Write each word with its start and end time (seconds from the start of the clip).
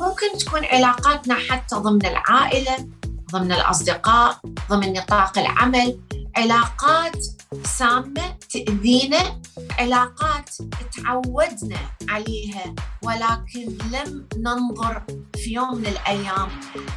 ممكن 0.00 0.38
تكون 0.38 0.64
علاقاتنا 0.64 1.34
حتى 1.34 1.76
ضمن 1.76 2.06
العائلة 2.06 2.88
ضمن 3.32 3.52
الأصدقاء 3.52 4.40
ضمن 4.70 4.92
نطاق 4.92 5.38
العمل. 5.38 6.00
علاقات 6.36 7.16
سامة 7.64 8.36
تأذينا 8.52 9.40
علاقات 9.78 10.50
تعودنا 10.96 11.78
عليها 12.08 12.74
ولكن 13.02 13.78
لم 13.92 14.26
ننظر 14.36 15.02
في 15.34 15.52
يوم 15.52 15.74
من 15.74 15.86
الأيام 15.86 16.48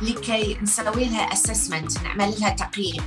لكي 0.02 0.58
نسوي 0.62 1.06
لها 1.06 1.34
أسسمنت 1.34 2.04
نعمل 2.04 2.34
لها 2.40 2.50
تقييم. 2.50 3.04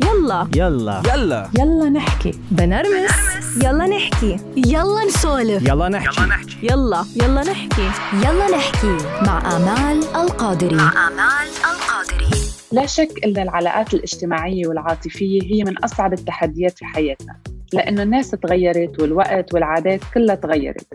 يلا. 0.00 0.48
يلا. 0.56 1.02
يلا. 1.14 1.48
يلا 1.58 1.88
نحكي. 1.88 2.32
بنرمس. 2.50 3.10
يلا 3.56 3.86
نحكي. 3.86 4.36
يلا 4.56 5.04
نسولف. 5.04 5.62
يلا 5.68 5.88
نحكي. 5.88 6.22
يلا 6.62 7.04
يلا 7.16 7.42
نحكي. 7.42 7.90
يلا 8.14 8.56
نحكي. 8.56 8.96
مع 9.26 9.56
آمال 9.56 10.04
القادري. 10.16 10.76
مع 10.76 11.08
آمال 11.08 11.48
القادري. 11.70 12.30
لا 12.72 12.86
شك 12.86 13.24
أن 13.24 13.42
العلاقات 13.42 13.94
الاجتماعية 13.94 14.66
والعاطفية 14.66 15.42
هي 15.42 15.64
من 15.64 15.78
أصعب 15.78 16.12
التحديات 16.12 16.78
في 16.78 16.84
حياتنا. 16.84 17.36
لأنه 17.74 18.02
الناس 18.02 18.30
تغيرت 18.30 19.00
والوقت 19.00 19.54
والعادات 19.54 20.00
كلها 20.14 20.34
تغيرت 20.34 20.86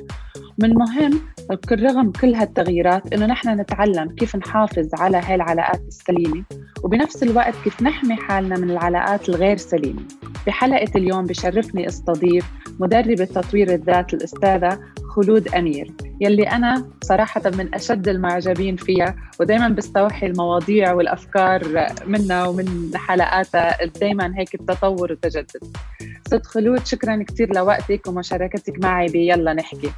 من 0.60 0.74
مهم 0.74 1.22
رغم 1.72 2.12
كل 2.12 2.36
هالتغييرات 2.36 3.14
إنه 3.14 3.26
نحن 3.26 3.60
نتعلم 3.60 4.10
كيف 4.10 4.36
نحافظ 4.36 4.90
على 4.94 5.18
هاي 5.18 5.36
العلاقات 5.36 5.82
السليمة 5.88 6.44
وبنفس 6.84 7.24
الوقت 7.24 7.54
كيف 7.64 7.82
نحمي 7.82 8.16
حالنا 8.16 8.58
من 8.58 8.70
العلاقات 8.70 9.30
الغير 9.30 9.58
سليمة. 9.58 10.02
بحلقة 10.48 10.92
اليوم 10.96 11.26
بشرفني 11.26 11.88
أستضيف 11.88 12.46
مدربة 12.80 13.26
تطوير 13.26 13.74
الذات 13.74 14.14
الأستاذة 14.14 14.80
خلود 15.16 15.48
أمير 15.48 15.94
يلي 16.22 16.44
أنا 16.44 16.86
صراحة 17.04 17.42
من 17.46 17.76
أشد 17.76 18.08
المعجبين 18.08 18.76
فيها 18.76 19.16
ودائما 19.40 19.68
بستوحي 19.68 20.28
المواضيع 20.28 20.94
والأفكار 20.94 21.88
منها 22.06 22.48
ومن 22.48 22.92
حلقاتها 22.96 23.86
دائما 23.86 24.34
هيك 24.38 24.56
التطور 24.56 25.12
والتجدد. 25.12 25.76
ست 26.28 26.46
خلود 26.46 26.86
شكرا 26.86 27.24
كثير 27.24 27.56
لوقتك 27.56 28.08
ومشاركتك 28.08 28.80
معي 28.80 29.08
بيلا 29.08 29.54
نحكي. 29.54 29.92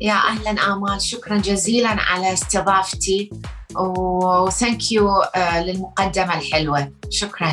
يا 0.00 0.14
أهلا 0.14 0.50
آمال 0.50 1.00
شكرا 1.00 1.36
جزيلا 1.36 1.88
على 1.88 2.32
استضافتي 2.32 3.30
وثانك 3.76 4.92
يو 4.92 5.10
للمقدمة 5.56 6.38
الحلوة 6.38 6.92
شكرا 7.10 7.52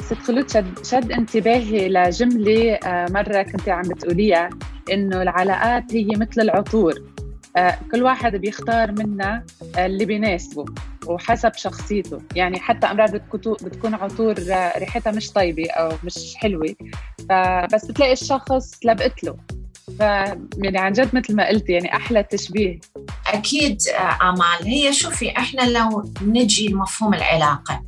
ست 0.00 0.18
خلود 0.18 0.50
شد, 0.50 0.84
شد 0.84 1.12
انتباهي 1.12 1.88
لجملة 1.88 2.78
مرة 2.86 3.42
كنت 3.42 3.68
عم 3.68 3.82
بتقوليها 3.82 4.50
إنه 4.92 5.22
العلاقات 5.22 5.94
هي 5.94 6.06
مثل 6.16 6.40
العطور 6.40 6.94
كل 7.92 8.02
واحد 8.02 8.36
بيختار 8.36 8.92
منا 8.92 9.44
اللي 9.78 10.04
بيناسبه 10.04 10.64
وحسب 11.06 11.52
شخصيته. 11.54 12.18
يعني 12.34 12.60
حتى 12.60 12.86
أمراض 12.86 13.16
بتكون 13.62 13.94
عطور 13.94 14.34
ريحتها 14.76 15.10
مش 15.10 15.32
طيبة 15.32 15.70
أو 15.70 15.92
مش 16.04 16.34
حلوة. 16.36 16.74
فبس 17.28 17.84
بتلاقي 17.84 18.12
الشخص 18.12 18.70
لبقت 18.84 19.24
له. 19.24 19.36
ف 19.98 20.00
يعني 20.00 20.78
عن 20.78 20.92
جد 20.92 21.16
مثل 21.16 21.36
ما 21.36 21.48
قلتي 21.48 21.72
يعني 21.72 21.96
أحلى 21.96 22.22
تشبيه. 22.22 22.80
أكيد 23.26 23.78
آمال. 24.22 24.64
هي 24.64 24.92
شوفي 24.92 25.38
إحنا 25.38 25.62
لو 25.62 26.12
نجي 26.22 26.68
لمفهوم 26.68 27.14
العلاقة 27.14 27.82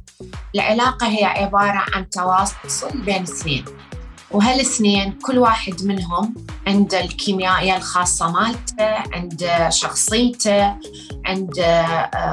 العلاقة 0.55 1.09
هي 1.09 1.25
عبارة 1.25 1.85
عن 1.95 2.11
تواصل 2.11 2.99
بين 2.99 3.23
اثنين. 3.23 3.65
وهالاثنين 4.33 5.13
كل 5.13 5.39
واحد 5.39 5.85
منهم 5.85 6.35
عند 6.67 6.95
الكيميائية 6.95 7.77
الخاصة 7.77 8.31
مالته 8.31 9.15
عند 9.15 9.69
شخصيته 9.69 10.77
عند 11.27 11.85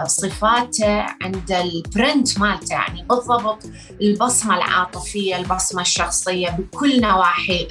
صفاته 0.05 1.05
عند 1.22 1.52
البرنت 1.52 2.39
مالته. 2.39 2.73
يعني 2.73 3.03
بالضبط 3.03 3.64
البصمة 4.02 4.58
العاطفية 4.58 5.36
البصمة 5.38 5.81
الشخصية 5.81 6.50
بكل 6.50 7.02
نواحي 7.02 7.67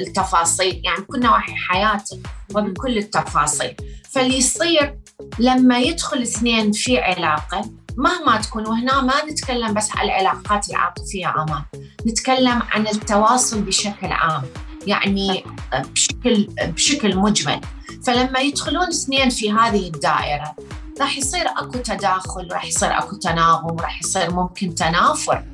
التفاصيل. 0.00 0.80
يعني 0.84 1.00
بكل 1.00 1.20
نواحي 1.20 1.54
حياته 1.54 2.18
وبكل 2.54 2.98
التفاصيل. 2.98 3.76
فاللي 4.10 4.38
يصير 4.38 4.98
لما 5.38 5.78
يدخل 5.78 6.22
اثنين 6.22 6.72
في 6.72 6.98
علاقة 6.98 7.70
مهما 7.96 8.40
تكون 8.40 8.66
وهنا 8.66 9.00
ما 9.00 9.24
نتكلم 9.24 9.74
بس 9.74 9.96
عن 9.96 10.04
العلاقات 10.04 10.70
العاطفية 10.70 11.26
عامة 11.26 11.64
نتكلم 12.06 12.62
عن 12.72 12.86
التواصل 12.86 13.60
بشكل 13.60 14.06
عام 14.06 14.42
يعني 14.86 15.44
بشكل 15.74 16.48
بشكل 16.62 17.16
مجمل. 17.16 17.60
فلما 18.06 18.40
يدخلون 18.40 18.88
اثنين 18.88 19.30
في 19.30 19.52
هذه 19.52 19.86
الدائرة 19.86 20.56
راح 21.00 21.18
يصير 21.18 21.46
أكو 21.46 21.78
تداخل 21.78 22.48
راح 22.52 22.64
يصير 22.64 22.98
أكو 22.98 23.16
تناغم 23.16 23.76
راح 23.80 24.00
يصير 24.00 24.34
ممكن 24.34 24.74
تنافر 24.74 25.44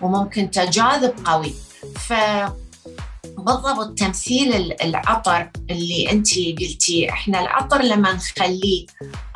وممكن 0.00 0.50
تجاذب 0.50 1.14
قوي. 1.24 1.54
ف 2.08 2.12
بالضبط 3.44 3.98
تمثيل 3.98 4.72
العطر 4.82 5.50
اللي 5.70 6.10
انت 6.10 6.38
قلتي. 6.38 7.10
إحنا 7.10 7.40
العطر 7.40 7.82
لما 7.82 8.12
نخليه 8.12 8.86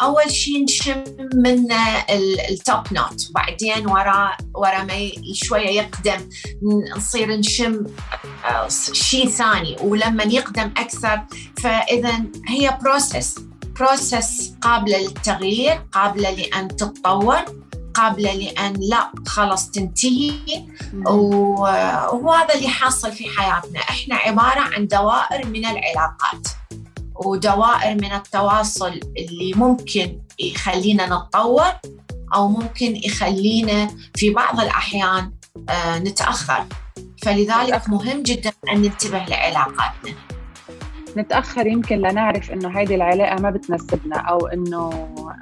أول 0.03 0.31
شيء 0.31 0.65
نشم 0.65 1.05
منه 1.35 2.05
ال 2.51 2.61
top 2.61 2.93
note 2.93 3.29
وبعدين 3.31 3.87
ورا 3.87 4.37
ورا 4.55 4.83
ما 4.83 5.11
شوية 5.33 5.69
يقدم 5.69 6.29
نصير 6.97 7.37
نشم 7.37 7.87
شيء 8.93 9.29
ثاني. 9.29 9.77
ولما 9.81 10.25
يقدم 10.25 10.71
أكثر 10.77 11.21
فإذا 11.63 12.23
هي 12.49 12.79
process 12.83 13.39
process 13.79 14.55
قابلة 14.61 14.99
للتغيير 14.99 15.87
قابلة 15.93 16.31
لأن 16.31 16.69
تتطور. 16.69 17.66
قابلة 17.97 18.33
لأن 18.35 18.75
لا 18.81 19.13
خلص 19.27 19.71
تنتهي. 19.71 20.33
وهذا 22.13 22.55
اللي 22.55 22.69
حاصل 22.69 23.13
في 23.13 23.25
حياتنا. 23.39 23.81
إحنا 23.81 24.15
عبارة 24.15 24.61
عن 24.61 24.87
دوائر 24.87 25.47
من 25.47 25.65
العلاقات. 25.65 26.49
ودوائر 27.15 27.95
من 27.95 28.13
التواصل 28.13 29.01
اللي 29.19 29.53
ممكن 29.57 30.19
يخلينا 30.39 31.07
نتطور 31.07 31.73
أو 32.35 32.49
ممكن 32.49 32.97
يخلينا 32.97 33.89
في 34.17 34.31
بعض 34.31 34.61
الأحيان 34.61 35.33
نتأخر. 35.97 36.65
فلذلك 37.23 37.89
مهم 37.89 38.23
جدا 38.23 38.53
أن 38.73 38.83
ننتبه 38.83 39.19
لعلاقاتنا. 39.19 40.15
نتأخر 41.17 41.67
يمكن 41.67 41.97
لنعرف 41.97 42.51
إنه 42.51 42.69
هيدي 42.69 42.95
العلاقة 42.95 43.43
ما 43.43 43.51
بتناسبنا 43.51 44.17
أو 44.17 44.47
إنه 44.47 44.91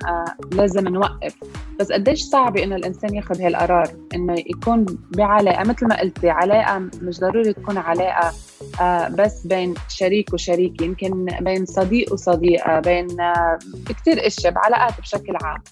آه 0.09 0.25
لازم 0.53 0.89
نوقف. 0.89 1.35
بس 1.81 1.93
قديش 1.93 2.23
صعب 2.23 2.57
إنه 2.57 2.77
الإنسان 2.77 3.15
ياخذ 3.15 3.43
هالقرار 3.43 3.89
إنه 4.15 4.35
يكون 4.39 4.87
بعلاقة 5.17 5.63
مثل 5.69 5.87
ما 5.87 6.01
قلتي 6.01 6.31
علاقة 6.31 6.79
مش 6.79 7.21
ضروري 7.21 7.53
تكون 7.53 7.79
علاقة 7.79 8.33
آه 8.81 9.09
بس 9.09 9.47
بين 9.47 9.75
شريك 9.89 10.33
وشريك 10.33 10.83
يمكن 10.83 11.27
بين 11.41 11.67
صديق 11.67 12.13
وصديقة 12.13 12.81
بين 12.81 13.21
آه 13.21 13.59
كثير 13.89 14.27
إشياء 14.27 14.53
بعلاقات 14.53 15.01
بشكل 15.01 15.37
عام. 15.45 15.63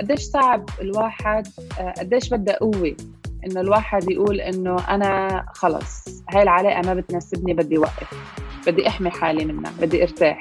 قديش 0.00 0.20
صعب 0.20 0.68
الواحد 0.80 1.46
آه 1.80 1.94
قديش 1.98 2.28
بدها 2.30 2.58
قوة؟ 2.58 2.96
إنه 3.46 3.60
الواحد 3.60 4.10
يقول 4.10 4.40
إنه 4.40 4.76
أنا 4.88 5.44
خلص 5.54 6.04
هاي 6.30 6.42
العلاقة 6.42 6.80
ما 6.80 6.94
بتناسبني 6.94 7.54
بدي 7.54 7.76
اوقف 7.76 8.14
بدي 8.66 8.88
أحمي 8.88 9.10
حالي 9.10 9.44
منها 9.44 9.72
بدي 9.80 10.02
أرتاح. 10.02 10.40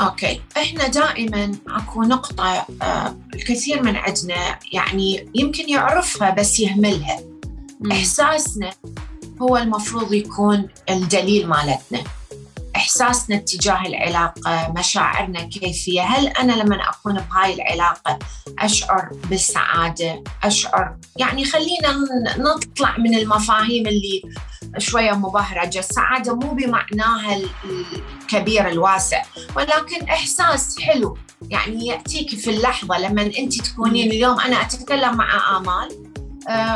أوكي. 0.00 0.40
إحنا 0.56 0.88
دائما 0.88 1.52
أكو 1.68 2.02
نقطة 2.02 2.66
آه 2.82 3.16
الكثير 3.34 3.82
من 3.82 3.96
عندنا 3.96 4.58
يعني 4.72 5.30
يمكن 5.34 5.68
يعرفها 5.68 6.30
بس 6.30 6.60
يهملها. 6.60 7.20
إحساسنا 7.92 8.70
هو 9.42 9.56
المفروض 9.56 10.12
يكون 10.12 10.68
الدليل 10.90 11.48
مالتنا. 11.48 12.00
إحساسنا 12.78 13.36
تجاه 13.36 13.86
العلاقة 13.86 14.72
مشاعرنا 14.76 15.42
كيفية؟ 15.42 16.02
هل 16.02 16.26
أنا 16.26 16.52
لما 16.52 16.76
أكون 16.88 17.14
بهاي 17.14 17.54
العلاقة 17.54 18.18
أشعر 18.58 19.08
بالسعادة؟ 19.24 20.24
أشعر 20.44 20.96
يعني 21.16 21.44
خلينا 21.44 21.96
نطلع 22.38 22.98
من 22.98 23.14
المفاهيم 23.14 23.86
اللي 23.86 24.22
شوية 24.78 25.12
مبهرجة. 25.12 25.78
السعادة 25.78 26.34
مو 26.34 26.50
بمعناها 26.54 27.38
الكبير 27.64 28.68
الواسع 28.68 29.22
ولكن 29.56 30.08
إحساس 30.08 30.80
حلو. 30.80 31.18
يعني 31.50 31.86
يأتيك 31.86 32.28
في 32.30 32.50
اللحظة 32.50 32.98
لما 32.98 33.22
أنت 33.22 33.62
تكونين 33.62 34.10
اليوم 34.10 34.40
أنا 34.40 34.62
أتكلم 34.62 35.16
مع 35.16 35.56
آمال. 35.56 35.88
آه 35.90 36.07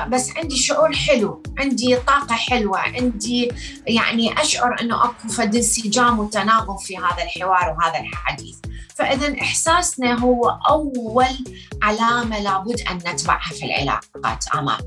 بس 0.09 0.37
عندي 0.37 0.57
شعور 0.57 0.93
حلو 0.93 1.43
عندي 1.59 1.97
طاقة 1.97 2.35
حلوة 2.35 2.79
عندي 2.79 3.51
يعني 3.87 4.41
أشعر 4.41 4.81
أنه 4.81 5.05
أكو 5.05 5.29
فد 5.29 5.57
انسجام 5.57 6.19
وتناغم 6.19 6.77
في 6.77 6.97
هذا 6.99 7.23
الحوار 7.23 7.77
وهذا 7.79 8.01
الحديث. 8.01 8.57
فإذا 8.97 9.41
إحساسنا 9.41 10.21
هو 10.21 10.59
أول 10.69 11.45
علامة 11.83 12.39
لابد 12.39 12.81
أن 12.91 12.97
نتبعها 12.97 13.51
في 13.53 13.65
العلاقات 13.65 14.45
أمام 14.55 14.79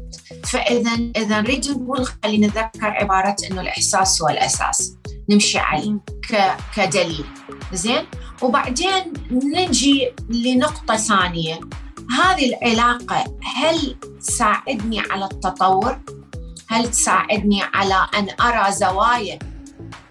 فإذا 0.43 0.91
إذا 1.15 1.41
نريد 1.41 1.67
نقول 1.67 2.05
خلينا 2.05 2.47
نتذكر 2.47 2.87
عبارة 2.87 3.35
أنه 3.51 3.61
الإحساس 3.61 4.21
هو 4.21 4.29
الأساس. 4.29 4.95
نمشي 5.29 5.57
عليه 5.57 5.97
كدليل. 6.75 7.25
زين؟ 7.73 8.05
وبعدين 8.41 9.13
نجي 9.31 10.11
لنقطة 10.29 10.95
ثانية. 10.95 11.59
هذه 12.11 12.49
العلاقة 12.49 13.23
هل 13.55 13.95
تساعدني 14.19 14.99
على 14.99 15.25
التطور؟ 15.25 15.99
هل 16.67 16.91
تساعدني 16.91 17.63
على 17.63 18.07
أن 18.17 18.27
أرى 18.41 18.71
زوايا 18.71 19.39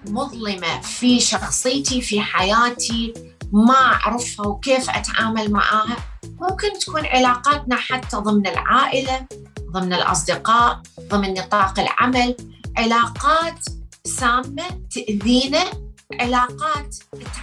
مظلمة 0.08 0.80
في 0.80 1.20
شخصيتي 1.20 2.00
في 2.00 2.20
حياتي 2.20 3.14
ما 3.52 3.74
أعرفها 3.74 4.46
وكيف 4.46 4.90
أتعامل 4.90 5.52
معاها 5.52 5.96
ممكن 6.40 6.78
تكون 6.78 7.06
علاقاتنا 7.06 7.76
حتى 7.76 8.16
ضمن 8.16 8.46
العائلة 8.46 9.26
ضمن 9.70 9.92
الأصدقاء 9.92 10.80
ضمن 11.00 11.34
نطاق 11.34 11.80
العمل 11.80 12.36
علاقات 12.76 13.64
سامة 14.04 14.64
تأذينا 14.94 15.64
علاقات 16.12 16.96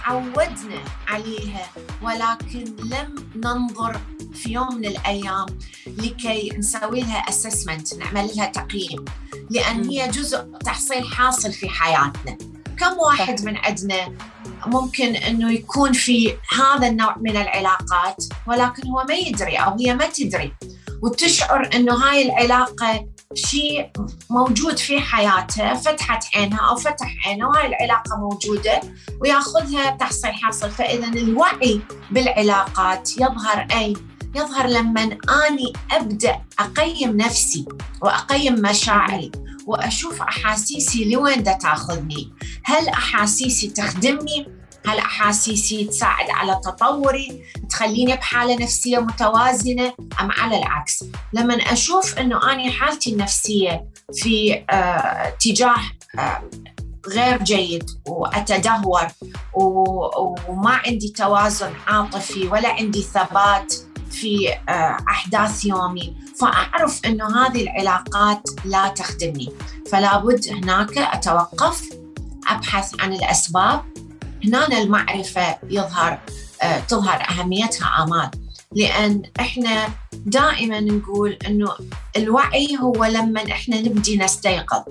تعودنا 0.04 0.80
عليها 1.08 1.68
ولكن 2.02 2.64
لم 2.64 3.30
ننظر 3.36 4.00
في 4.34 4.52
يوم 4.52 4.74
من 4.74 4.84
الأيام 4.84 5.46
لكي 5.86 6.50
نسوي 6.58 7.00
لها 7.00 7.18
اسسمنت 7.28 7.94
نعمل 7.94 8.30
لها 8.36 8.46
تقييم 8.46 9.04
لأن 9.50 9.88
هي 9.88 10.08
جزء 10.08 10.38
تحصيل 10.64 11.04
حاصل 11.04 11.52
في 11.52 11.68
حياتنا. 11.68 12.38
كم 12.78 12.98
واحد 12.98 13.44
من 13.44 13.56
عندنا 13.56 14.12
ممكن 14.66 15.16
إنه 15.16 15.52
يكون 15.52 15.92
في 15.92 16.36
هذا 16.52 16.86
النوع 16.86 17.16
من 17.18 17.36
العلاقات 17.36 18.24
ولكن 18.46 18.88
هو 18.88 19.04
ما 19.08 19.14
يدري 19.14 19.56
أو 19.56 19.76
هي 19.78 19.94
ما 19.94 20.06
تدري 20.06 20.52
وتشعر 21.02 21.70
إنه 21.74 21.94
هاي 21.94 22.26
العلاقة 22.26 23.06
شيء 23.34 23.90
موجود 24.30 24.78
في 24.78 25.00
حياتها 25.00 25.74
فتحت 25.74 26.36
عينها 26.36 26.68
أو 26.70 26.76
فتح 26.76 27.26
عينها 27.26 27.48
وهاي 27.48 27.66
العلاقة 27.66 28.16
موجودة 28.16 28.80
ويأخذها 29.20 29.90
تحصيل 29.90 30.34
حاصل 30.34 30.70
فاذا 30.70 31.08
الوعي 31.08 31.80
بالعلاقات 32.10 33.10
يظهر 33.16 33.66
اي 33.72 33.96
يظهر 34.34 34.66
لما 34.66 35.02
أني 35.48 35.72
أبدأ 35.92 36.40
أقيم 36.58 37.16
نفسي 37.16 37.66
وأقيم 38.02 38.54
مشاعري 38.54 39.32
وأشوف 39.66 40.22
أحاسيسي 40.22 41.04
لوين 41.04 41.42
دا 41.42 41.52
تأخذني؟ 41.52 42.32
هل 42.64 42.88
أحاسيسي 42.88 43.68
تخدمني؟ 43.68 44.61
هل 44.86 44.98
احاسيسي 44.98 45.84
تساعد 45.84 46.30
على 46.30 46.60
تطوري 46.64 47.42
تخليني 47.70 48.16
بحالة 48.16 48.62
نفسية 48.62 48.98
متوازنة 48.98 49.92
أم 50.20 50.30
على 50.30 50.58
العكس؟ 50.58 51.04
لما 51.32 51.54
أشوف 51.54 52.18
إنه 52.18 52.52
اني 52.52 52.70
حالتي 52.70 53.12
النفسية 53.12 53.84
في 54.12 54.64
آه 54.70 55.36
تجاه 55.40 55.80
آه 56.18 56.42
غير 57.08 57.42
جيد 57.42 57.90
وأتدهور 58.08 59.06
وما 60.48 60.80
عندي 60.86 61.08
توازن 61.08 61.72
عاطفي 61.86 62.48
ولا 62.48 62.68
عندي 62.68 63.02
ثبات 63.02 63.74
في 64.10 64.52
آه، 64.68 64.96
أحداث 65.10 65.64
يومي 65.64 66.16
فأعرف 66.40 67.00
إنه 67.06 67.46
هذه 67.46 67.62
العلاقات 67.62 68.42
لا 68.64 68.88
تخدمني. 68.88 69.52
فلا 69.92 70.18
بد 70.18 70.48
هناك 70.48 70.98
أتوقف 70.98 71.88
أبحث 72.48 73.00
عن 73.00 73.12
الأسباب 73.12 73.84
هنا 74.44 74.78
المعرفة 74.82 75.58
يظهر 75.70 76.18
آه، 76.62 76.78
تظهر 76.78 77.26
أهميتها 77.30 78.02
امال 78.02 78.30
لأن 78.74 79.22
إحنا 79.40 79.88
دائما 80.12 80.80
نقول 80.80 81.38
إنه 81.46 81.68
الوعي 82.16 82.76
هو 82.80 83.04
لما 83.04 83.42
إحنا 83.52 83.80
نبدي 83.80 84.16
نستيقظ 84.16 84.82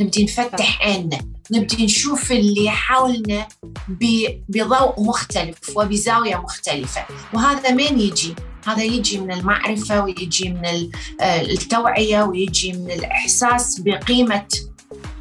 نبدي 0.00 0.24
نفتح 0.24 0.82
عيننا 0.82 1.18
نبدي 1.52 1.84
نشوف 1.84 2.32
اللي 2.32 2.70
حولنا 2.70 3.48
بضوء 3.88 5.02
مختلف 5.02 5.58
وبزاوية 5.76 6.36
مختلفة. 6.36 7.04
وهذا 7.32 7.70
من 7.70 8.00
يجي؟ 8.00 8.34
هذا 8.66 8.82
يجي 8.82 9.18
من 9.18 9.32
المعرفة 9.32 10.04
ويجي 10.04 10.48
من 10.48 10.90
آه، 11.20 11.40
التوعية 11.40 12.22
ويجي 12.22 12.72
من 12.72 12.90
الإحساس 12.90 13.80
بقيمة 13.80 14.48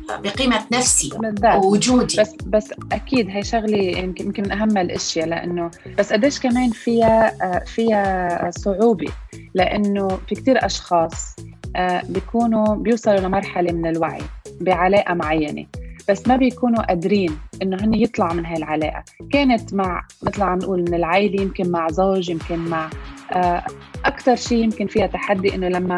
بقيمة 0.09 0.65
نفسي 0.71 1.09
ووجودي. 1.55 2.21
بس 2.21 2.35
بس 2.47 2.73
أكيد 2.91 3.29
هي 3.29 3.43
شغلة 3.43 3.77
يمكن 3.77 4.25
يمكن 4.25 4.43
من 4.43 4.51
أهم 4.51 4.77
الأشياء 4.77 5.27
لأنه 5.27 5.71
بس 5.97 6.13
قديش 6.13 6.39
كمان 6.39 6.69
فيها 6.69 7.33
آه، 7.43 7.63
فيها 7.65 8.51
صعوبة 8.51 9.11
لأنه 9.53 10.07
في 10.07 10.35
كثير 10.35 10.65
أشخاص 10.65 11.35
آه، 11.75 12.01
بيكونوا 12.09 12.75
بيوصلوا 12.75 13.19
لمرحلة 13.19 13.71
من 13.71 13.87
الوعي 13.87 14.21
بعلاقة 14.61 15.13
معينة. 15.13 15.65
بس 16.09 16.27
ما 16.27 16.35
بيكونوا 16.35 16.83
قادرين 16.83 17.37
إنه 17.61 17.77
هن 17.77 17.93
يطلعوا 17.93 18.33
من 18.33 18.45
هاي 18.45 18.57
العلاقه 18.57 19.03
كانت 19.31 19.73
مع 19.73 20.07
مثل 20.23 20.41
عم 20.41 20.57
نقول 20.57 20.81
من 20.81 20.93
العائلة 20.93 21.41
يمكن 21.41 21.71
مع 21.71 21.87
زوج 21.87 22.29
يمكن 22.29 22.59
مع 22.59 22.89
آه، 23.31 23.63
أكثر 24.05 24.35
شيء 24.35 24.63
يمكن 24.63 24.87
فيها 24.87 25.07
تحدي 25.07 25.55
إنه 25.55 25.67
لما 25.67 25.97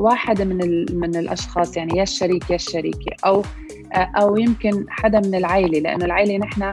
الواحد 0.00 0.42
من 0.42 0.86
من 1.00 1.16
الأشخاص 1.16 1.76
يعني 1.76 1.98
يا 1.98 2.02
الشريك 2.02 2.50
يا 2.50 2.54
الشريكة 2.54 3.16
أو 3.24 3.44
أو 3.94 4.36
يمكن 4.36 4.86
حدا 4.88 5.20
من 5.20 5.34
العائلة 5.34 5.78
لأنه 5.78 6.04
العائلة 6.04 6.36
نحن 6.38 6.72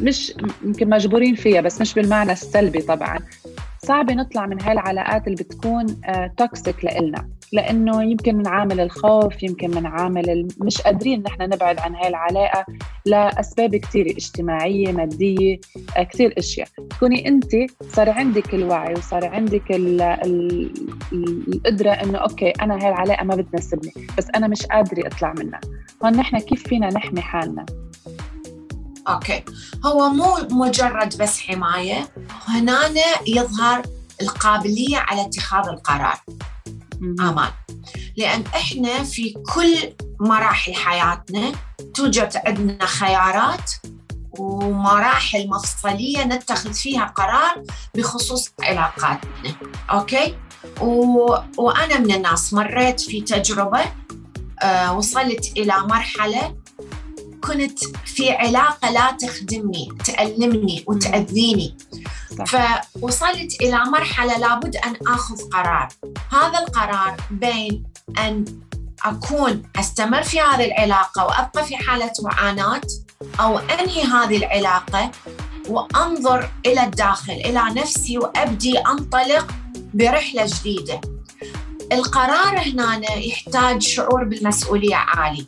مش 0.00 0.32
يمكن 0.64 0.88
مجبورين 0.88 1.34
فيها 1.34 1.60
بس 1.60 1.80
مش 1.80 1.94
بالمعنى 1.94 2.32
السلبي 2.32 2.80
طبعا. 2.82 3.18
صعب 3.84 4.10
نطلع 4.10 4.46
من 4.46 4.62
هاي 4.62 4.72
العلاقات 4.72 5.26
اللي 5.26 5.36
بتكون 5.36 5.86
toxic 6.36 6.84
لإلنا. 6.84 7.28
لإنه 7.52 8.02
يمكن 8.02 8.36
من 8.36 8.46
عامل 8.46 8.80
الخوف 8.80 9.42
يمكن 9.42 9.70
من 9.70 9.86
عامل 9.86 10.48
مش 10.60 10.80
قادرين 10.80 11.22
نحن 11.22 11.42
نبعد 11.42 11.78
عن 11.78 11.94
هاي 11.94 12.08
العلاقه 12.08 12.66
لأسباب 13.06 13.76
كثير 13.76 14.06
اجتماعية 14.06 14.92
مادية 14.92 15.60
آه، 15.96 16.02
كثير 16.02 16.34
أشياء. 16.38 16.68
تكوني 16.90 17.28
انت 17.28 17.50
صار 17.82 18.10
عندك 18.10 18.54
الوعي 18.54 18.92
وصار 18.92 19.26
عندك 19.26 19.70
ال 19.72 20.02
ال 20.02 20.72
القدرة 21.48 21.90
إنه 21.90 22.18
okay 22.18 22.50
أنا 22.50 22.74
هاي 22.74 22.88
العلاقه 22.88 23.24
ما 23.24 23.34
بتناسبني 23.36 23.92
بس 24.18 24.26
أنا 24.34 24.48
مش 24.48 24.66
قادرة 24.66 25.06
أطلع 25.06 25.34
منها. 25.38 25.60
هون 26.04 26.12
نحن 26.12 26.38
كيف 26.38 26.68
فينا 26.68 26.88
نحمي 26.88 27.20
حالنا؟ 27.20 27.66
okay. 29.08 29.44
هو 29.84 30.08
مو 30.08 30.38
مجرد 30.50 31.18
بس 31.18 31.40
حماية 31.40 32.14
هنا 32.48 32.80
يظهر 33.26 33.82
القابلية 34.22 34.96
على 34.96 35.22
اتخاذ 35.22 35.68
القرار. 35.68 36.20
آمال. 37.02 37.50
لأن 38.16 38.44
إحنا 38.54 39.04
في 39.04 39.34
كل 39.54 39.94
مراحل 40.20 40.74
حياتنا 40.74 41.52
توجد 41.94 42.32
عندنا 42.46 42.86
خيارات 42.86 43.72
ومراحل 44.38 45.48
مفصلية 45.48 46.24
نتخذ 46.24 46.72
فيها 46.72 47.04
قرار 47.04 47.62
بخصوص 47.94 48.50
علاقاتنا. 48.62 49.54
okay؟ 49.90 50.36
و... 50.80 51.36
وأنا 51.58 51.98
من 51.98 52.12
الناس 52.12 52.54
مريت 52.54 53.00
في 53.00 53.20
تجربة 53.20 53.80
أه 54.62 54.96
وصلت 54.96 55.52
إلى 55.56 55.74
مرحلة 55.78 56.61
كنت 57.44 57.78
في 58.06 58.30
علاقة 58.30 58.90
لا 58.90 59.10
تخدمني 59.10 59.88
تألمني 60.04 60.84
وتأذيني. 60.86 61.76
فوصلت 62.46 63.60
إلى 63.60 63.84
مرحلة 63.84 64.38
لابد 64.38 64.76
أن 64.76 64.96
آخذ 65.06 65.48
قرار. 65.48 65.88
هذا 66.32 66.58
القرار 66.58 67.16
بين 67.30 67.84
أن 68.18 68.44
أكون 69.04 69.62
أستمر 69.76 70.22
في 70.22 70.40
هذه 70.40 70.64
العلاقة 70.64 71.24
وأبقى 71.26 71.64
في 71.64 71.76
حالة 71.76 72.12
معاناة 72.22 72.80
أو 73.40 73.58
أنهي 73.58 74.02
هذه 74.02 74.36
العلاقة 74.36 75.10
وأنظر 75.68 76.50
إلى 76.66 76.84
الداخل 76.84 77.32
إلى 77.32 77.62
نفسي 77.80 78.18
وأبدي 78.18 78.78
أنطلق 78.78 79.54
برحلة 79.94 80.46
جديدة. 80.46 81.00
القرار 81.92 82.58
هنا 82.58 83.14
يحتاج 83.14 83.82
شعور 83.82 84.24
بالمسؤولية 84.24 84.96
عالي. 84.96 85.46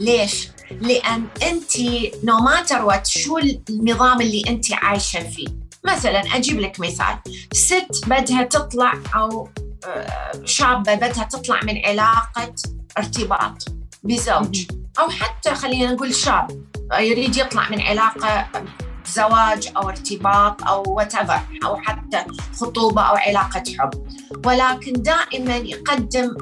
ليش؟ 0.00 0.48
لأن 0.70 1.26
أنت 1.42 1.78
no 2.24 2.38
matter 2.38 2.84
what 2.84 3.06
شو 3.06 3.38
النظام 3.70 4.20
اللي 4.20 4.42
أنت 4.48 4.72
عايشة 4.72 5.30
فيه؟ 5.30 5.46
مثلا 5.84 6.20
أجيب 6.20 6.60
لك 6.60 6.80
مثال. 6.80 7.18
ست 7.52 8.06
بدها 8.06 8.42
تطلع 8.42 8.94
أو 9.14 9.48
آه، 9.86 10.32
شابة 10.44 10.94
بدها 10.94 11.24
تطلع 11.24 11.60
من 11.62 11.84
علاقة 11.84 12.54
ارتباط 12.98 13.68
بزوج 14.02 14.66
أو 14.98 15.10
حتى 15.10 15.54
خلينا 15.54 15.92
نقول 15.92 16.14
شاب 16.14 16.64
يريد 16.98 17.36
يطلع 17.36 17.68
من 17.70 17.80
علاقة 17.80 18.48
زواج 19.06 19.72
أو 19.76 19.88
ارتباط 19.88 20.64
أو 20.64 20.82
وات 20.86 21.14
أو 21.64 21.76
حتى 21.76 22.24
خطوبة 22.60 23.02
أو 23.02 23.16
علاقة 23.16 23.62
حب. 23.78 23.90
ولكن 24.46 24.92
دائما 24.92 25.56
يقدم 25.56 26.36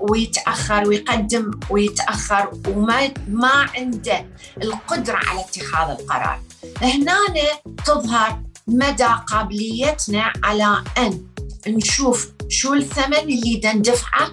ويتأخر 0.00 0.88
ويقدم 0.88 1.50
ويتأخر 1.70 2.50
وما 2.68 3.10
ما 3.28 3.66
عنده 3.76 4.26
القدرة 4.62 5.16
على 5.16 5.40
اتخاذ 5.40 5.90
القرار. 5.90 6.40
هنا 6.82 7.16
تظهر 7.86 8.42
مدى 8.66 9.08
قابليتنا 9.26 10.32
على 10.44 10.84
أن 10.98 11.26
نشوف 11.66 12.30
شو 12.48 12.74
الثمن 12.74 13.14
اللي 13.14 13.60
ندفعه 13.74 14.30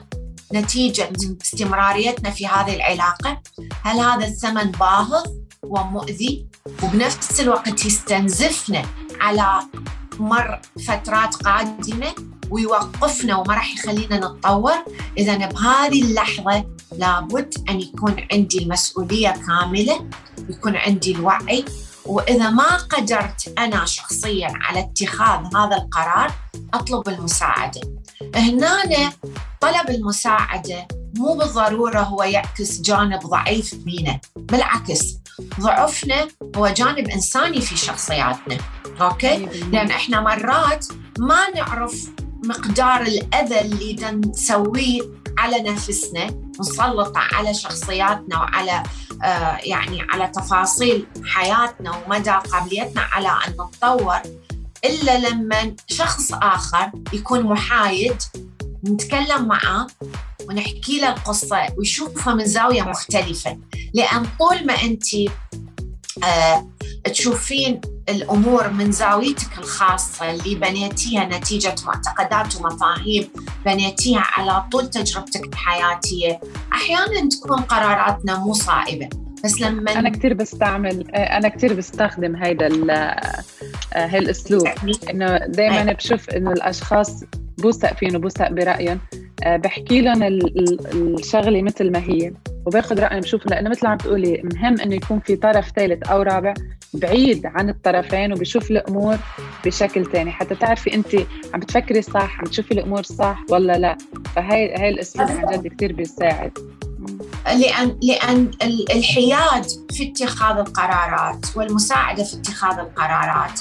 نتيجة 0.54 1.10
استمراريتنا 1.42 2.30
في 2.30 2.48
هذه 2.48 2.76
العلاقة؟ 2.76 3.42
هل 3.84 4.00
هذا 4.00 4.28
الثمن 4.28 4.72
باهظ 4.72 5.28
ومؤذي 5.64 6.46
وبنفس 6.84 7.40
الوقت 7.40 7.86
يستنزفنا 7.86 8.86
على 9.22 9.60
مر 10.20 10.62
فترات 10.88 11.36
قادمة 11.36 12.16
ويوقفنا 12.52 13.36
وما 13.36 13.54
راح 13.54 13.74
يخلينا 13.74 14.18
نتطور. 14.18 14.78
إذا 15.18 15.36
بهذه 15.36 16.02
اللحظة 16.04 16.66
لابد 16.98 17.54
أن 17.70 17.82
يكون 17.82 18.16
عندي 18.32 18.64
المسؤولية 18.64 19.34
كاملة 19.48 20.10
ويكون 20.50 20.76
عندي 20.76 21.12
الوعي. 21.16 21.66
وإذا 22.06 22.50
ما 22.50 22.78
قدرت 22.78 23.54
أنا 23.58 23.86
شخصيا 23.86 24.54
على 24.62 24.80
اتخاذ 24.80 25.56
هذا 25.56 25.76
القرار 25.76 26.32
أطلب 26.74 27.10
المساعدة. 27.10 27.82
هنا 28.36 29.12
طلب 29.62 29.90
المساعدة 29.90 30.88
مو 31.16 31.34
بالضرورة 31.34 32.00
هو 32.00 32.24
يعكس 32.24 32.82
جانب 32.82 33.20
ضعيف 33.20 33.76
فينا 33.84 34.20
بالعكس 34.36 35.18
ضعفنا 35.60 36.28
هو 36.56 36.68
جانب 36.68 37.10
إنساني 37.10 37.62
في 37.62 37.78
شخصياتنا. 37.78 38.58
أوكي؟ 39.02 39.38
لأن 39.72 39.92
إحنا 39.92 40.22
مرات 40.22 40.86
ما 41.20 41.50
نعرف 41.56 42.10
مقدار 42.44 43.02
الأذى 43.02 43.62
اللي 43.62 44.12
نسويه 44.12 45.02
على 45.38 45.60
نفسنا 45.60 46.30
نسلطه 46.60 47.20
على 47.20 47.54
شخصياتنا 47.54 48.38
وعلى 48.40 48.84
آه 49.24 49.58
يعني 49.64 50.02
على 50.02 50.28
تفاصيل 50.28 51.06
حياتنا 51.26 51.92
ومدى 52.06 52.32
قابليتنا 52.32 53.02
على 53.02 53.28
أن 53.28 53.52
نتطور 53.52 54.20
إلا 54.86 55.30
لما 55.30 55.76
شخص 55.88 56.32
آخر 56.34 56.92
يكون 57.14 57.44
محايد 57.44 58.16
نتكلم 58.86 59.48
معاه 59.48 59.88
ونحكي 60.50 61.00
له 61.00 61.10
القصة 61.10 61.68
ويشوفها 61.78 62.34
من 62.34 62.46
زاوية 62.46 62.82
مختلفة. 62.82 63.58
لأن 63.94 64.26
طول 64.40 64.66
ما 64.66 64.74
أنت 64.74 65.04
آه 66.24 66.68
تشوفين 67.04 67.82
الأمور 68.10 68.70
من 68.70 68.92
زاويتك 68.92 69.58
الخاصة 69.58 70.32
اللي 70.32 70.56
بنيتيها 70.56 71.26
نتيجة 71.26 71.76
معتقدات 71.86 72.56
ومفاهيم 72.56 73.30
بنيتيها 73.66 74.24
على 74.38 74.64
طول 74.72 74.90
تجربتك 74.90 75.46
الحياتيه 75.46 76.40
أحيانا 76.74 77.30
تكون 77.30 77.62
قراراتنا 77.62 78.40
مو 78.40 78.54
صائبة 78.54 79.10
بس 79.44 79.62
لما 79.62 79.92
أنا 79.92 80.10
كثير 80.10 80.34
بستعمل 80.34 81.12
أنا 81.12 81.48
كثير 81.48 81.74
بستخدم 81.74 82.36
هيدا 82.36 82.68
هاي 83.96 84.20
الاسلوب 84.20 84.68
إنه 85.10 85.38
دائما 85.38 85.94
بشوف 85.94 86.30
إنه 86.30 86.52
الأشخاص 86.52 87.24
بوثق 87.62 87.98
فيهم 87.98 88.16
وبوثق 88.16 88.52
برأيهم. 88.52 89.00
آه، 89.44 89.58
بحكي 89.58 90.02
لهم 90.02 90.24
الشغلة 90.94 91.62
مثل 91.62 91.92
ما 91.92 92.00
هي. 92.00 92.34
وباخذ 92.66 93.00
رأيهم 93.00 93.20
بشوف 93.20 93.46
لأنه 93.46 93.70
مثل 93.70 93.88
عم 93.88 93.98
تقولي 93.98 94.42
مهم 94.44 94.82
إنه 94.82 94.96
يكون 94.96 95.20
في 95.20 95.36
طرف 95.36 95.72
ثالث 95.76 96.08
أو 96.08 96.22
رابع 96.22 96.54
بعيد 96.94 97.46
عن 97.46 97.70
الطرفين 97.70 98.34
وبشوف 98.34 98.72
الأمور 98.72 99.18
بشكل 99.66 100.06
ثاني 100.06 100.32
حتى 100.32 100.56
تعرفي 100.56 100.94
انت 100.94 101.16
عم 101.54 101.60
بتفكري 101.60 102.02
صح 102.02 102.40
عم 102.40 102.46
تشوفي 102.46 102.72
الأمور 102.72 103.04
صح 103.04 103.44
ولا 103.50 103.74
لا. 103.74 103.98
فهي 104.36 104.76
هاي 104.76 104.90
الاسلوب 104.90 105.28
عن 105.32 105.58
جد 105.58 105.68
كثير 105.68 105.94
بيساعد 105.94 106.58
لأن 107.46 107.98
لأن 108.04 108.52
الحياد 108.92 109.66
في 109.92 110.12
اتخاذ 110.12 110.58
القرارات 110.58 111.46
والمساعدة 111.56 112.24
في 112.24 112.34
اتخاذ 112.34 112.80
القرارات. 112.80 113.60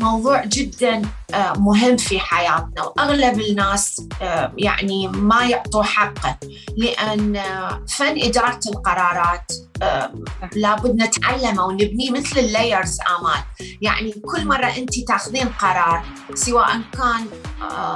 موضوع 0.00 0.44
جدا 0.44 1.02
آه، 1.34 1.52
مهم 1.58 1.96
في 1.96 2.20
حياتنا 2.20 2.82
وأغلب 2.82 3.40
الناس 3.40 4.06
آه، 4.22 4.52
يعني 4.58 5.08
ما 5.08 5.44
يعطوا 5.44 5.82
حقه 5.82 6.36
لأن 6.76 7.42
فن 7.88 8.22
إدارة 8.22 8.60
القرارات 8.66 9.52
لابد 10.56 11.02
نتعلمه 11.02 11.64
ونبنيه 11.64 12.10
مثل 12.10 12.38
اللايرز 12.38 12.98
آمال. 13.00 13.42
يعني 13.82 14.12
كل 14.12 14.46
مرة 14.46 14.66
أنت 14.66 14.90
تاخذين 15.08 15.48
قرار 15.48 16.04
سواء 16.34 16.80
كان 16.92 17.26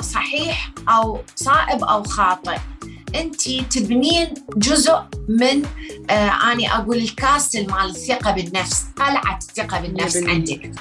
صحيح 0.00 0.70
أو 0.88 1.20
صائب 1.36 1.84
أو 1.84 2.02
خاطئ 2.02 2.58
انت 3.14 3.50
تبنين 3.50 4.34
جزء 4.56 4.98
من 5.28 5.62
آه 6.10 6.52
اني 6.52 6.74
أقول 6.74 6.96
الكاسل 6.96 7.66
مال 7.70 7.90
الثقة 7.90 8.30
بالنفس 8.30 8.84
قلعه 8.96 9.38
الثقة 9.38 9.80
بالنفس 9.80 10.16
عندك. 10.16 10.72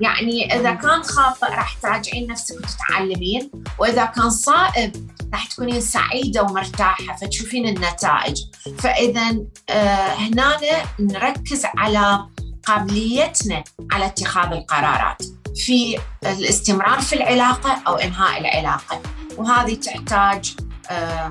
يعني 0.00 0.54
إذا 0.54 0.70
كان 0.74 1.02
خاطئ 1.02 1.46
راح 1.46 1.74
تراجعين 1.82 2.26
نفسك 2.26 2.54
وتتعلمين 2.56 3.50
وإذا 3.78 4.04
كان 4.04 4.30
صائب 4.30 5.10
راح 5.32 5.46
تكونين 5.46 5.80
سعيدة 5.80 6.42
ومرتاحة 6.42 7.16
فتشوفين 7.20 7.68
النتائج. 7.68 8.36
فإذا 8.78 9.36
آه 9.70 10.14
هنا 10.14 10.58
نركز 11.00 11.62
على 11.76 12.26
قابليتنا 12.66 13.64
على 13.92 14.06
اتخاذ 14.06 14.52
القرارات 14.52 15.22
في 15.56 15.98
الاستمرار 16.26 17.00
في 17.00 17.12
العلاقة 17.12 17.82
أو 17.86 17.94
إنهاء 17.94 18.40
العلاقة. 18.40 19.02
وهذه 19.36 19.74
تحتاج 19.74 20.56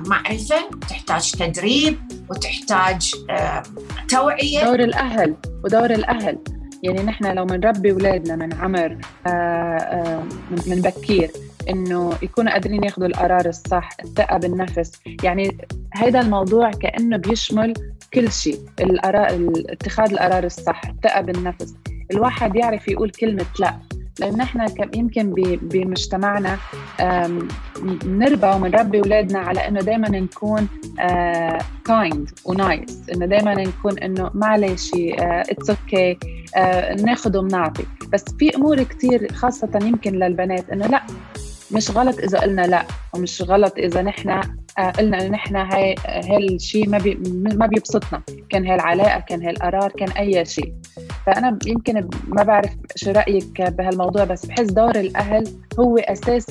معرفة 0.06 0.56
تحتاج 0.88 1.32
تدريب 1.32 1.98
وتحتاج 2.30 3.14
آه، 3.30 3.62
توعية. 4.08 4.64
دور 4.64 4.80
الأهل 4.80 5.34
ودور 5.64 5.90
الأهل. 5.90 6.38
يعني 6.82 7.02
نحن 7.02 7.26
لو 7.26 7.44
بنربي 7.44 7.92
أولادنا 7.92 8.36
من 8.36 8.52
عمر 8.52 8.98
آه، 9.26 10.22
من 10.66 10.80
بكير 10.80 11.30
إنه 11.70 12.12
يكونوا 12.22 12.52
قادرين 12.52 12.84
ياخذوا 12.84 13.06
القرار 13.06 13.48
الصح 13.48 13.88
الثقة 14.04 14.38
بالنفس. 14.38 14.92
يعني 15.22 15.58
هذا 15.94 16.20
الموضوع 16.20 16.70
كأنه 16.70 17.16
بيشمل 17.16 17.74
كل 18.14 18.32
شيء 18.32 18.58
القرار 18.80 19.50
اتخاذ 19.68 20.12
القرار 20.12 20.44
الصح 20.44 20.82
الثقة 20.88 21.20
بالنفس. 21.20 21.74
الواحد 22.12 22.56
يعرف 22.56 22.88
يقول 22.88 23.10
كلمة 23.10 23.46
لأ. 23.58 23.78
لأن 24.20 24.40
إحنا 24.40 24.66
يمكن 24.94 25.34
بمجتمعنا 25.62 26.58
نربى 28.04 28.46
ومنربي 28.46 28.98
أولادنا 29.00 29.38
على 29.38 29.68
إنه 29.68 29.80
دائما 29.80 30.08
نكون 30.08 30.68
kind 31.84 32.30
و 32.44 32.56
nice 32.56 33.02
إنه 33.14 33.26
دائما 33.26 33.54
نكون 33.54 33.98
إنه 33.98 34.30
معلش 34.34 34.90
it's 35.18 35.70
okay 35.70 36.18
ناخذ 37.04 37.38
ونعطي. 37.38 37.84
بس 38.12 38.24
في 38.38 38.56
أمور 38.56 38.82
كثير 38.82 39.32
خاصة 39.32 39.78
يمكن 39.82 40.12
للبنات 40.12 40.70
إنه 40.70 40.86
لا 40.86 41.02
مش 41.72 41.90
غلط 41.90 42.18
إذا 42.18 42.38
قلنا 42.38 42.62
لا 42.66 42.84
ومش 43.14 43.42
غلط 43.42 43.78
إذا 43.78 44.02
نحن 44.02 44.28
آه، 44.30 44.42
قلنا 44.78 45.22
انه 45.22 45.28
نحن 45.28 45.56
هاي 45.56 45.94
هالشيء 46.06 46.88
ما 46.88 46.98
بي 46.98 47.14
ما 47.54 47.66
بيبسطنا. 47.66 48.22
كان 48.50 48.66
هاي 48.66 48.74
العلاقه 48.74 49.20
كان 49.20 49.42
هاي 49.42 49.50
القرار 49.50 49.90
كان 49.90 50.10
أي 50.10 50.44
شيء 50.44 50.72
فأنا 51.26 51.58
يمكن 51.66 52.08
ما 52.28 52.42
بعرف 52.42 52.70
شو 52.96 53.10
رأيك 53.10 53.62
بهالموضوع 53.62 54.24
بس 54.24 54.46
بحس 54.46 54.66
دور 54.66 54.96
الأهل 54.96 55.48
هو 55.80 55.98
أساس 55.98 56.46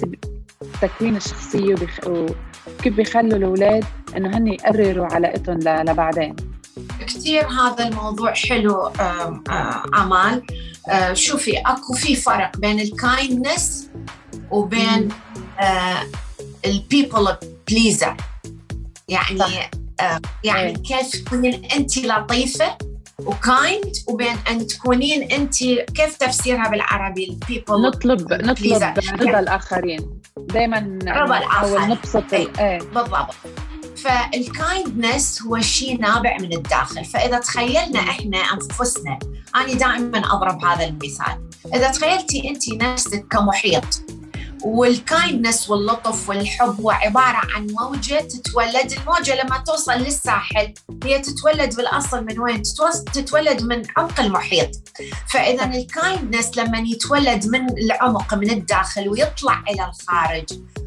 تكوين 0.81 1.15
الشخصية 1.15 1.75
وكيف 2.07 2.95
بيخلوا 2.95 3.37
الأولاد 3.37 3.85
إنه 4.17 4.37
هن 4.37 4.47
يقرروا 4.47 5.05
علاقتهم 5.05 5.59
لبعدين. 5.59 6.35
كثير 7.07 7.47
هذا 7.47 7.87
الموضوع 7.87 8.33
حلو 8.33 8.91
أمال. 9.95 10.43
آه، 10.89 11.13
شوفي 11.13 11.57
أكو 11.57 11.93
في 11.93 12.15
فرق 12.15 12.57
بين 12.57 12.79
ال 12.79 12.91
kindness 12.91 13.89
وبين 14.51 15.09
ال 16.65 16.75
people 16.75 17.35
pleaser 17.67 18.17
يعني 19.07 19.41
آه 19.99 20.21
يعني 20.43 20.67
أيه. 20.69 20.75
كيف 20.75 21.11
تكونين 21.11 21.65
انت 21.65 21.97
لطيفة 21.97 22.77
و 23.25 23.39
kind 23.39 23.93
وبين 24.07 24.37
أن 24.49 24.67
تكونين 24.67 25.31
انت 25.31 25.63
كيف 25.63 26.17
تفسيرها 26.17 26.69
بالعربي؟ 26.69 27.29
ال 27.29 27.37
people 27.37 27.81
نطلب 27.81 28.33
نطلب 28.33 28.93
رضا 29.21 29.39
الآخرين. 29.39 30.21
دائما 30.37 30.99
رضا 31.07 31.37
الاخرين 31.37 31.89
نبسط 31.89 32.33
إيه. 32.33 32.47
إيه. 32.59 32.79
بالضبط. 32.79 33.35
فال 33.97 34.26
kindness 34.26 35.41
هو 35.41 35.59
شيء 35.59 35.99
نابع 35.99 36.37
من 36.37 36.53
الداخل. 36.53 37.05
فإذا 37.05 37.39
تخيلنا 37.39 37.99
إحنا 37.99 38.37
أنفسنا 38.37 39.19
أنا 39.55 39.73
دائما 39.73 40.33
أضرب 40.33 40.65
هذا 40.65 40.85
المثال. 40.85 41.49
إذا 41.75 41.91
تخيلتي 41.91 42.49
انت 42.49 42.73
نفسك 42.83 43.25
كمحيط 43.31 44.01
وال 44.63 44.84
kindness 44.84 45.69
واللطف 45.69 46.29
والحب 46.29 46.81
هو 46.81 46.91
عبارة 46.91 47.41
عن 47.55 47.67
موجة 47.79 48.19
تتولد. 48.19 48.91
الموجة 48.91 49.43
لما 49.43 49.57
توصل 49.57 49.91
للساحل 49.91 50.73
هي 51.03 51.19
تتولد 51.19 51.75
بالأصل 51.75 52.25
من 52.25 52.39
وين؟ 52.39 52.63
تتولد 53.13 53.63
من 53.63 53.83
عمق 53.97 54.19
المحيط. 54.19 54.69
فإذا 55.29 55.65
ال 55.65 55.75
kindness 55.75 56.57
لما 56.57 56.79
يتولد 56.79 57.47
من 57.47 57.69
العمق 57.77 58.33
من 58.33 58.49
الداخل 58.49 59.09
ويطلع 59.09 59.63
إلى 59.69 59.89
الخارج 59.89 60.45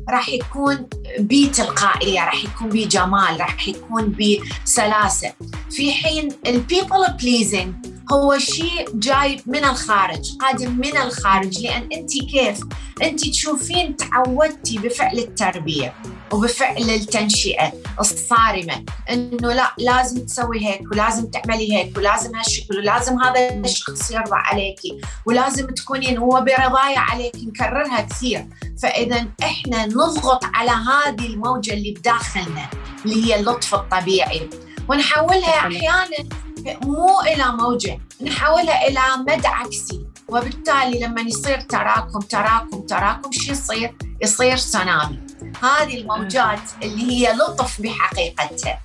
راح 0.09 0.28
يكون 0.28 0.88
بتلقائية 1.19 2.25
راح 2.25 2.45
يكون 2.45 2.69
بجمال 2.69 3.40
راح 3.40 3.69
يكون 3.69 4.16
بسلاسة. 4.64 5.33
في 5.71 5.93
حين 5.93 6.28
ال 6.46 6.55
people 6.55 7.06
pleasing 7.20 7.75
هو 8.12 8.38
شيء 8.38 8.88
جاي 8.94 9.42
من 9.46 9.64
الخارج 9.64 10.37
قادم 10.40 10.73
من 10.73 10.96
الخارج. 10.96 11.58
لأن 11.58 11.88
أنت 11.92 12.12
كيف؟ 12.30 12.61
أنت 13.02 13.28
تشوفين 13.28 13.96
تعودتي 13.96 14.78
بفعل 14.78 15.18
التربية 15.18 15.94
وبفعل 16.32 16.90
التنشئة 16.90 17.73
الصارمة 18.00 18.84
إنه 19.11 19.52
لا 19.52 19.75
لازم 19.78 20.26
تسوي 20.26 20.66
هيك 20.66 20.80
ولازم 20.92 21.26
تعملي 21.26 21.76
هيك 21.76 21.96
ولازم 21.96 22.37
هالشكل 22.37 22.78
ولازم 22.78 23.23
هذا 23.23 23.54
الشخص 23.54 24.11
يرضى 24.11 24.37
عليكي 24.37 25.00
ولازم 25.26 25.66
تكونين 25.66 26.18
هو 26.18 26.30
برضايا 26.30 26.99
عليك 26.99 27.37
نكررها 27.37 28.00
كثير. 28.00 28.46
فإذا 28.82 29.26
إحنا 29.42 29.87
نضغط 29.87 30.44
على 30.54 30.70
هذه 30.70 31.26
الموجة 31.26 31.73
اللي 31.73 31.90
بداخلنا 31.90 32.70
اللي 33.04 33.25
هي 33.25 33.40
اللطف 33.40 33.75
الطبيعي. 33.75 34.50
ونحولها 34.88 35.58
أحيانا 35.58 36.43
مو 36.66 37.21
إلى 37.21 37.52
موجة 37.52 37.99
نحولها 38.23 38.88
إلى 38.88 39.00
مد 39.18 39.47
عكسي. 39.47 40.06
وبالتالي 40.28 41.00
لما 41.00 41.21
يصير 41.21 41.61
تراكم 41.61 42.21
تراكم 42.21 42.80
تراكم 42.80 43.33
شو 43.33 43.52
يصير؟ 43.52 43.94
يصير 44.23 44.56
سونامي 44.56 45.21
هذه 45.62 45.99
الموجات 46.00 46.61
اللي 46.83 47.02
هي 47.12 47.33
لطف 47.33 47.80
بحقيقتها. 47.80 48.80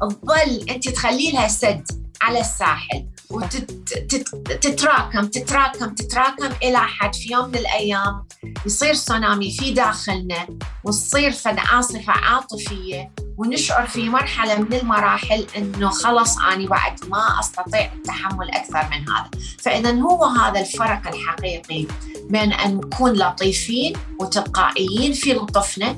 تظل 0.00 0.70
أنت 0.70 0.88
تخلي 0.88 1.30
لها 1.30 1.48
سد 1.48 1.84
على 2.22 2.40
الساحل. 2.40 3.06
وتتراكم 3.34 5.26
تتراكم 5.26 5.94
تتراكم 5.94 6.48
إلى 6.62 6.78
حد 6.78 7.14
في 7.14 7.32
يوم 7.32 7.48
من 7.48 7.54
الأيام. 7.54 8.24
يصير 8.66 8.94
سونامي 8.94 9.50
في 9.50 9.70
داخلنا 9.70 10.46
وتصير 10.84 11.30
فد 11.30 11.58
عاصفه 11.58 12.12
عاطفية 12.12 13.12
ونشعر 13.36 13.86
في 13.86 14.08
مرحلة 14.08 14.58
من 14.58 14.72
المراحل 14.72 15.46
أنه 15.56 15.90
خلص 15.90 16.38
أنا 16.38 16.66
بعد 16.66 17.00
ما 17.08 17.40
أستطيع 17.40 17.92
التحمل 17.92 18.50
أكثر 18.50 18.88
من 18.90 19.08
هذا. 19.08 19.30
فإذا 19.58 20.00
هو 20.00 20.24
هذا 20.24 20.60
الفرق 20.60 21.08
الحقيقي 21.08 21.86
بين 22.30 22.52
أن 22.52 22.76
نكون 22.76 23.12
لطيفين 23.12 23.92
وتلقائيين 24.20 25.12
في 25.12 25.32
لطفنا 25.32 25.96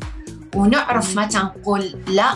ونعرف 0.55 1.17
متى 1.17 1.39
نقول 1.39 2.03
لا 2.09 2.35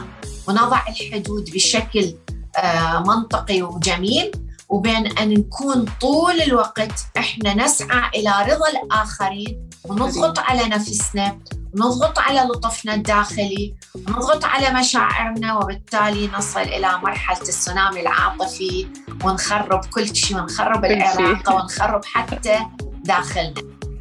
ونضع 0.49 0.83
الحدود 0.89 1.51
بشكل 1.55 2.15
آه، 2.57 2.99
منطقي 3.07 3.63
وجميل 3.63 4.31
وبين 4.71 5.07
أن 5.19 5.29
نكون 5.29 5.85
طول 6.01 6.41
الوقت 6.43 6.93
إحنا 7.17 7.55
نسعى 7.55 8.11
إلى 8.15 8.33
رضا 8.43 8.69
الآخرين 8.69 9.71
ونضغط 9.85 10.39
على 10.39 10.69
نفسنا 10.69 11.39
ونضغط 11.75 12.19
على 12.19 12.41
لطفنا 12.41 12.95
الداخلي 12.95 13.75
ونضغط 13.95 14.45
على 14.45 14.79
مشاعرنا 14.81 15.59
وبالتالي 15.59 16.31
نصل 16.39 16.61
إلى 16.61 16.99
مرحلة 17.03 17.43
السونامي 17.43 18.01
العاطفي 18.01 18.87
ونخرب 19.25 19.85
كل 19.85 20.17
شيء 20.17 20.37
ونخرب 20.37 20.85
العلاقة 20.85 21.55
ونخرب 21.55 22.05
حتى 22.05 22.59
داخلنا. 23.05 23.55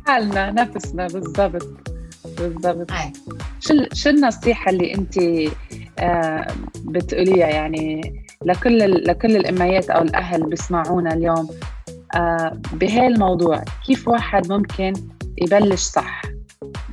حالنا 0.08 0.52
نفسنا 0.52 1.08
بالضبط. 1.08 1.68
بالضبط. 2.38 2.92
شو 3.60 3.74
شو 3.94 4.10
النصيحة 4.10 4.72
اللي 4.72 4.96
أنت 4.96 5.18
آه، 6.00 6.48
بتقوليها؟ 6.84 7.48
يعني 7.48 8.02
لكل 8.46 9.04
لكل 9.08 9.36
الأميات 9.36 9.90
أو 9.90 10.02
الأهل 10.02 10.44
بيسمعونا 10.50 11.14
اليوم. 11.14 11.50
آه، 12.16 12.62
بهالموضوع 12.74 13.64
كيف 13.86 14.08
واحد 14.08 14.52
ممكن 14.52 14.94
يبلش 15.38 15.82
صح؟ 15.82 16.22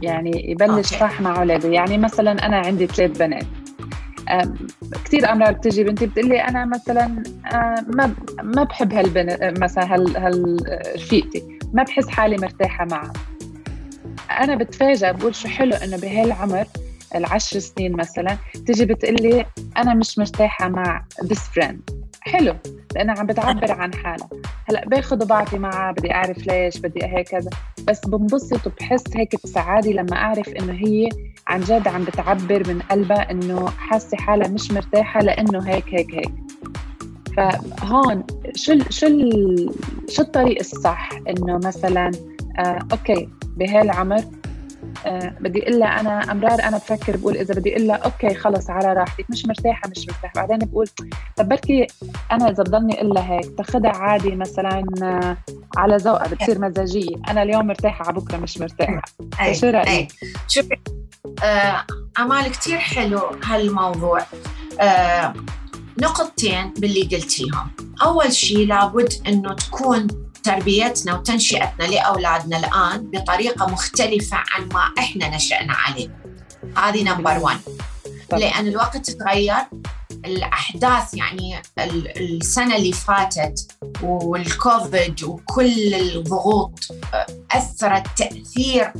يعني 0.02 0.50
يبلش 0.50 0.92
okay. 0.92 0.98
صح 1.00 1.20
مع 1.20 1.38
أولاده. 1.38 1.68
يعني 1.68 1.98
مثلا 1.98 2.46
أنا 2.46 2.56
عندي 2.56 2.86
ثلاث 2.86 3.18
بنات. 3.18 3.46
كثير 5.04 5.32
أمرار 5.32 5.52
بتجي. 5.52 5.84
بنتي 5.84 6.06
بتقول 6.06 6.28
لي 6.28 6.40
أنا 6.40 6.64
مثلا 6.64 7.22
ما 7.86 8.14
ما 8.42 8.64
بحب 8.64 8.92
هالبنت 8.92 9.54
مثلا 9.58 9.94
هال 9.94 10.16
هال 10.16 10.56
رفيقتي 10.94 11.58
ما 11.72 11.82
بحس 11.82 12.08
حالي 12.08 12.36
مرتاحة 12.36 12.84
معها. 12.84 13.12
أنا 14.40 14.54
بتفاجئ 14.54 15.12
بقول 15.12 15.34
شو 15.34 15.48
حلو 15.48 15.74
إنه 15.74 15.96
بهالعمر 15.96 16.66
العشر 17.16 17.58
سنين 17.58 17.96
مثلا 17.96 18.36
تجي 18.66 18.84
بتقول 18.84 19.14
لي 19.14 19.46
أنا 19.76 19.94
مش 19.94 20.18
مرتاحة 20.18 20.68
مع 20.68 21.04
best 21.22 21.52
friend 21.52 21.90
حلو 22.20 22.56
لانها 22.94 23.14
عم 23.18 23.26
بتعبر 23.26 23.72
عن 23.72 23.94
حالها. 23.94 24.28
هلأ 24.68 24.84
باخذ 24.88 25.22
وبعطي 25.22 25.58
معها 25.58 25.92
بدي 25.92 26.14
أعرف 26.14 26.46
ليش 26.46 26.78
بدي 26.78 27.04
هيك 27.04 27.28
كذا. 27.28 27.50
بس 27.88 28.00
بنبسط 28.06 28.66
وبحس 28.66 29.04
هيك 29.16 29.36
بسعادة 29.44 29.90
لما 29.90 30.16
أعرف 30.16 30.48
إنه 30.48 30.72
هي 30.72 31.08
عن 31.46 31.60
جد 31.60 31.88
عم 31.88 32.04
بتعبر 32.04 32.68
من 32.68 32.80
قلبها 32.80 33.30
إنه 33.30 33.70
حاسة 33.70 34.16
حالها 34.16 34.48
مش 34.48 34.70
مرتاحة 34.70 35.20
لإنه 35.20 35.68
هيك 35.68 35.94
هيك 35.94 36.14
هيك. 36.14 36.32
فهون 37.36 38.24
شو 38.54 38.78
شو 38.90 39.06
شو 40.08 40.22
الطريق 40.22 40.58
الصح؟ 40.58 41.10
إنه 41.28 41.56
مثلا 41.64 42.10
آه 42.58 42.78
okay 42.92 43.28
بهالعمر 43.56 44.24
آه 45.06 45.34
بدي 45.40 45.62
أقول 45.62 45.80
لها 45.80 46.00
أنا 46.00 46.32
أمرار 46.32 46.62
أنا 46.62 46.76
بفكر 46.76 47.16
بقول 47.16 47.36
إذا 47.36 47.54
بدي 47.54 47.72
أقول 47.76 47.86
لها 47.86 47.96
okay 47.96 48.34
خلص 48.34 48.70
على 48.70 48.92
راحتك 48.92 49.30
مش 49.30 49.46
مرتاحة 49.46 49.82
مش 49.90 50.06
مرتاحة. 50.08 50.32
بعدين 50.34 50.58
بقول 50.58 50.86
طب 51.36 51.48
بركي 51.48 51.86
أنا 52.32 52.50
إذا 52.50 52.62
بضلني 52.62 53.00
أقول 53.00 53.08
لها 53.14 53.32
هيك 53.32 53.56
تاخذها 53.56 53.90
عادي 53.90 54.30
مثلا 54.36 54.84
آه 55.02 55.36
على 55.76 55.96
ذوقها 55.96 56.28
بتصير 56.28 56.58
مزاجية. 56.58 57.16
أنا 57.28 57.42
اليوم 57.42 57.66
مرتاحة 57.66 58.04
على 58.06 58.20
بكرة 58.20 58.36
مش 58.36 58.58
مرتاحة. 58.58 59.02
شو 59.60 59.66
رأيك؟ 59.66 60.12
شوفي 60.48 60.76
آه 61.44 61.84
أمال 62.18 62.50
كثير 62.52 62.78
حلو 62.78 63.20
هالموضوع. 63.44 64.20
آه 64.80 65.34
نقطتين 66.02 66.72
باللي 66.78 67.02
قلتيهم. 67.02 67.70
أول 68.02 68.32
شيء 68.32 68.66
لابد 68.66 69.12
إنه 69.26 69.54
تكون 69.54 70.06
تربيتنا 70.46 71.14
وتنشئتنا 71.14 71.84
لأولادنا 71.84 72.56
الآن 72.56 73.10
بطريقة 73.10 73.66
مختلفة 73.66 74.36
عن 74.36 74.68
ما 74.68 74.92
إحنا 74.98 75.36
نشأنا 75.36 75.72
عليه. 75.72 76.08
هذه 76.76 77.02
نمبر 77.02 77.38
1 77.38 77.60
لأن 78.32 78.66
الوقت 78.66 79.10
تغير 79.10 79.56
الأحداث 80.24 81.14
يعني 81.14 81.62
السنة 81.78 82.76
اللي 82.76 82.92
فاتت 82.92 83.72
والكوفيد 84.02 85.24
وكل 85.24 85.94
الضغوط 85.94 86.78
أثرت 87.52 88.06
تأثير 88.16 88.92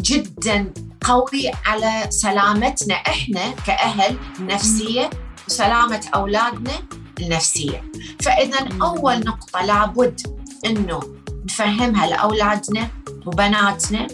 جدا 0.00 0.72
قوي 1.00 1.50
على 1.66 2.06
سلامتنا 2.10 2.94
إحنا 2.94 3.50
كأهل 3.66 4.18
النفسية 4.38 5.10
وسلامة 5.48 6.00
أولادنا 6.14 6.72
النفسية. 7.20 7.84
فإذا 8.20 8.68
أول 8.82 9.18
نقطة 9.18 9.62
لابد 9.62 10.35
إنه 10.64 11.00
نفهمها 11.44 12.06
لأولادنا 12.06 12.90
وبناتنا 13.26 14.06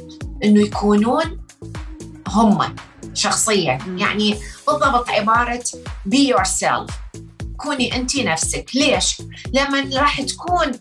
إنه 0.45 0.61
يكونون 0.61 1.41
هم 2.29 2.77
شخصيا. 3.15 3.79
يعني 3.97 4.37
بالضبط 4.67 5.11
عبارة 5.11 5.65
be 6.09 6.35
yourself. 6.35 6.93
كوني 7.57 7.97
انت 7.97 8.17
نفسك. 8.17 8.71
ليش؟ 8.75 9.23
لما 9.53 9.91
راح 10.01 10.21
تكون 10.21 10.73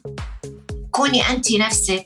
كوني 0.92 1.30
انت 1.30 1.52
نفسك 1.52 2.06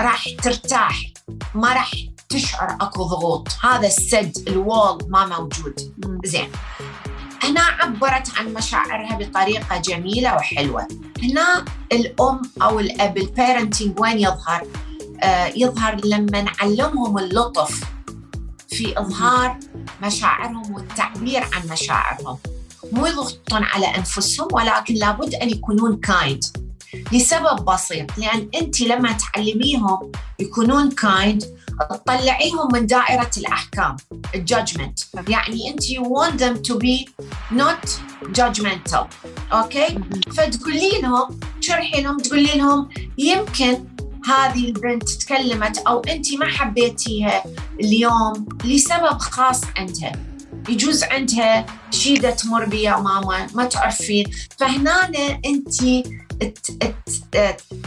راح 0.00 0.28
ترتاح 0.42 1.12
ما 1.54 1.72
راح 1.72 1.90
تشعر 2.28 2.76
أكو 2.80 3.02
ضغوط. 3.02 3.48
هذا 3.62 3.86
السد 3.86 4.48
الوول 4.48 4.98
ما 5.08 5.26
موجود. 5.26 5.94
زين. 6.24 6.48
هنا 7.42 7.60
عبرت 7.60 8.38
عن 8.38 8.54
مشاعرها 8.54 9.18
بطريقة 9.18 9.78
جميلة 9.78 10.34
وحلوة. 10.34 10.88
هنا 11.24 11.64
الأم 11.92 12.42
أو 12.62 12.80
الأب 12.80 13.18
ال 13.18 13.26
parenting 13.26 14.00
وين 14.00 14.18
يظهر؟ 14.18 14.66
آه 15.22 15.46
يظهر 15.46 16.00
لما 16.04 16.42
نعلمهم 16.42 17.18
اللطف 17.18 17.84
في 18.68 18.98
إظهار 19.00 19.58
مشاعرهم 20.02 20.74
والتعبير 20.74 21.42
عن 21.52 21.68
مشاعرهم 21.72 22.38
مو 22.92 23.06
يضغطون 23.06 23.62
على 23.64 23.86
أنفسهم 23.86 24.48
ولكن 24.52 24.94
لابد 24.94 25.34
أن 25.34 25.50
يكونون 25.50 25.96
kind 25.96 26.44
لسبب 27.12 27.64
بسيط 27.64 28.18
لأن 28.18 28.48
أنت 28.54 28.80
لما 28.80 29.12
تعلميهم 29.12 30.12
يكونون 30.38 30.90
kind 30.90 31.44
تطلعيهم 31.90 32.68
من 32.72 32.86
دائرة 32.86 33.30
الأحكام 33.36 33.96
ال 34.34 34.41
judgment 34.41 34.98
يعني 35.28 35.70
أنت 35.70 35.82
you 35.82 36.02
want 36.02 36.38
them 36.38 36.62
to 36.68 36.78
be 36.78 37.08
not 37.50 37.88
judgmental 38.38 39.06
okay؟ 39.52 39.98
فتقولي 40.36 41.00
لهم 41.02 41.40
تشرحي 41.60 42.02
لهم 42.02 42.18
تقولي 42.18 42.52
لهم 42.54 42.88
يمكن 43.18 43.84
هذه 44.26 44.64
البنت 44.64 45.08
تكلمت 45.08 45.78
أو 45.78 46.00
أنت 46.00 46.34
ما 46.34 46.46
حبيتيها 46.46 47.44
اليوم 47.80 48.48
لسبب 48.64 49.18
خاص 49.18 49.60
عندها. 49.76 50.12
يجوز 50.68 51.04
عندها 51.04 51.66
شيء 51.90 52.30
تمر 52.30 52.64
بيه 52.64 52.88
يا 52.90 52.96
ماما 52.96 53.46
ما 53.54 53.64
تعرفين. 53.64 54.26
فهنا 54.58 55.10
أنت 55.46 55.82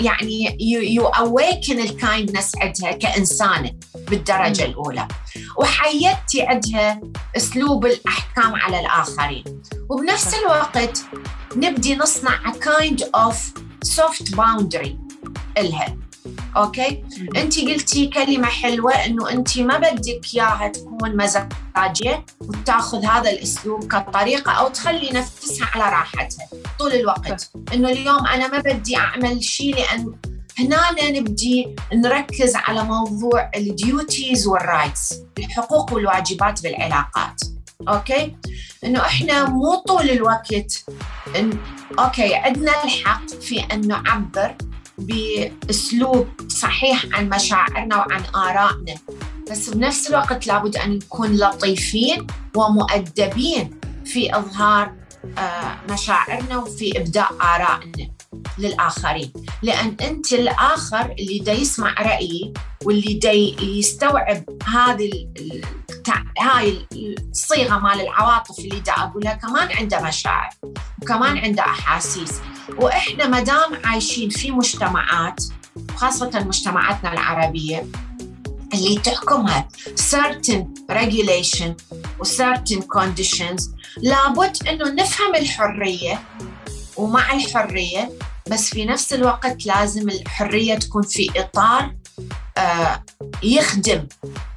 يعني 0.01 0.57
you 0.93 1.05
awaken 1.07 1.79
ال 1.79 1.87
kindness 1.87 2.51
عندها 2.57 2.91
كانسانه 2.91 3.71
بالدرجة 3.95 4.65
الأولى. 4.65 5.07
وحيدتي 5.57 6.41
عندها 6.41 7.01
أسلوب 7.37 7.85
الأحكام 7.85 8.55
على 8.55 8.79
الآخرين. 8.79 9.43
وبنفس 9.89 10.33
الوقت 10.33 11.01
نبدي 11.55 11.95
نصنع 11.95 12.51
kind 12.51 13.09
of 13.15 13.53
soft 13.83 14.35
boundary 14.35 14.99
إلها. 15.57 15.97
okay؟ 16.57 17.03
انت 17.37 17.59
قلتي 17.59 18.07
كلمة 18.07 18.47
حلوة 18.47 18.91
إنه 18.93 19.29
انت 19.29 19.59
ما 19.59 19.77
بدك 19.77 20.21
إياها 20.33 20.67
تكون 20.67 21.17
مزاجية 21.17 22.25
وتاخذ 22.41 23.05
هذا 23.05 23.29
الأسلوب 23.29 23.83
كطريقة 23.87 24.51
أو 24.51 24.67
تخلي 24.67 25.09
نفسها 25.09 25.67
على 25.73 25.83
راحتها 25.83 26.47
طول 26.79 26.91
الوقت. 26.91 27.51
إنه 27.73 27.89
اليوم 27.89 28.27
أنا 28.27 28.47
ما 28.47 28.59
بدي 28.59 28.97
أعمل 28.97 29.43
شيء 29.43 29.75
لأن 29.75 30.13
هنا 30.59 31.11
نبدي 31.11 31.75
نركز 31.93 32.55
على 32.55 32.83
موضوع 32.83 33.51
ال 33.55 33.68
duties 33.68 34.47
وال 34.47 34.64
rights 34.64 35.13
الحقوق 35.37 35.93
والواجبات 35.93 36.63
بالعلاقات. 36.63 37.41
okay؟ 37.89 38.35
إنه 38.83 38.99
إحنا 38.99 39.49
مو 39.49 39.75
طول 39.75 40.09
الوقت 40.09 40.85
إن 41.35 41.59
okay 41.99 42.35
عندنا 42.35 42.83
الحق 42.83 43.27
في 43.29 43.59
أن 43.59 43.87
نعبر 43.87 44.55
بأسلوب 44.97 46.27
صحيح 46.47 47.05
عن 47.13 47.29
مشاعرنا 47.29 47.97
وعن 47.97 48.23
آرائنا. 48.35 48.95
بس 49.51 49.69
بنفس 49.69 50.09
الوقت 50.09 50.47
لابد 50.47 50.77
أن 50.77 50.91
نكون 50.91 51.35
لطيفين 51.37 52.27
ومؤدبين 52.55 53.79
في 54.05 54.37
إظهار 54.37 54.93
آه، 55.37 55.77
مشاعرنا 55.89 56.57
وفي 56.57 56.97
إبداء 56.99 57.31
آرائنا. 57.41 58.16
للآخرين. 58.57 59.33
لأن 59.63 59.95
أنت 60.01 60.33
الآخر 60.33 61.15
اللي 61.19 61.39
دا 61.39 61.53
يسمع 61.53 61.95
رأيي 61.99 62.53
واللي 62.85 63.13
دا 63.13 63.31
يستوعب 63.61 64.43
هذه 64.67 65.09
هاي 66.39 66.87
الصيغة 67.31 67.77
مال 67.79 68.01
العواطف 68.01 68.59
اللي 68.59 68.79
دا 68.79 68.91
أقولها 68.91 69.33
كمان 69.33 69.71
عنده 69.71 70.01
مشاعر 70.01 70.49
وكمان 71.01 71.37
عنده 71.37 71.63
أحاسيس. 71.63 72.41
وإحنا 72.77 73.27
ما 73.27 73.39
دام 73.39 73.85
عايشين 73.85 74.29
في 74.29 74.51
مجتمعات 74.51 75.43
خاصة 75.95 76.31
مجتمعاتنا 76.47 77.13
العربية 77.13 77.87
اللي 78.73 78.99
تحكمها 78.99 79.67
certain 80.13 80.63
regulation 80.91 81.69
و 82.19 82.23
certain 82.23 82.81
conditions 82.97 83.69
لابد 83.97 84.67
إنه 84.67 84.89
نفهم 84.89 85.35
الحرية 85.35 86.19
ومع 86.97 87.33
الحريه 87.33 88.11
بس 88.51 88.69
في 88.69 88.85
نفس 88.85 89.13
الوقت 89.13 89.65
لازم 89.65 90.09
الحرية 90.09 90.75
تكون 90.75 91.01
في 91.01 91.29
إطار 91.35 91.95
آه 92.57 93.03
يخدم 93.43 94.07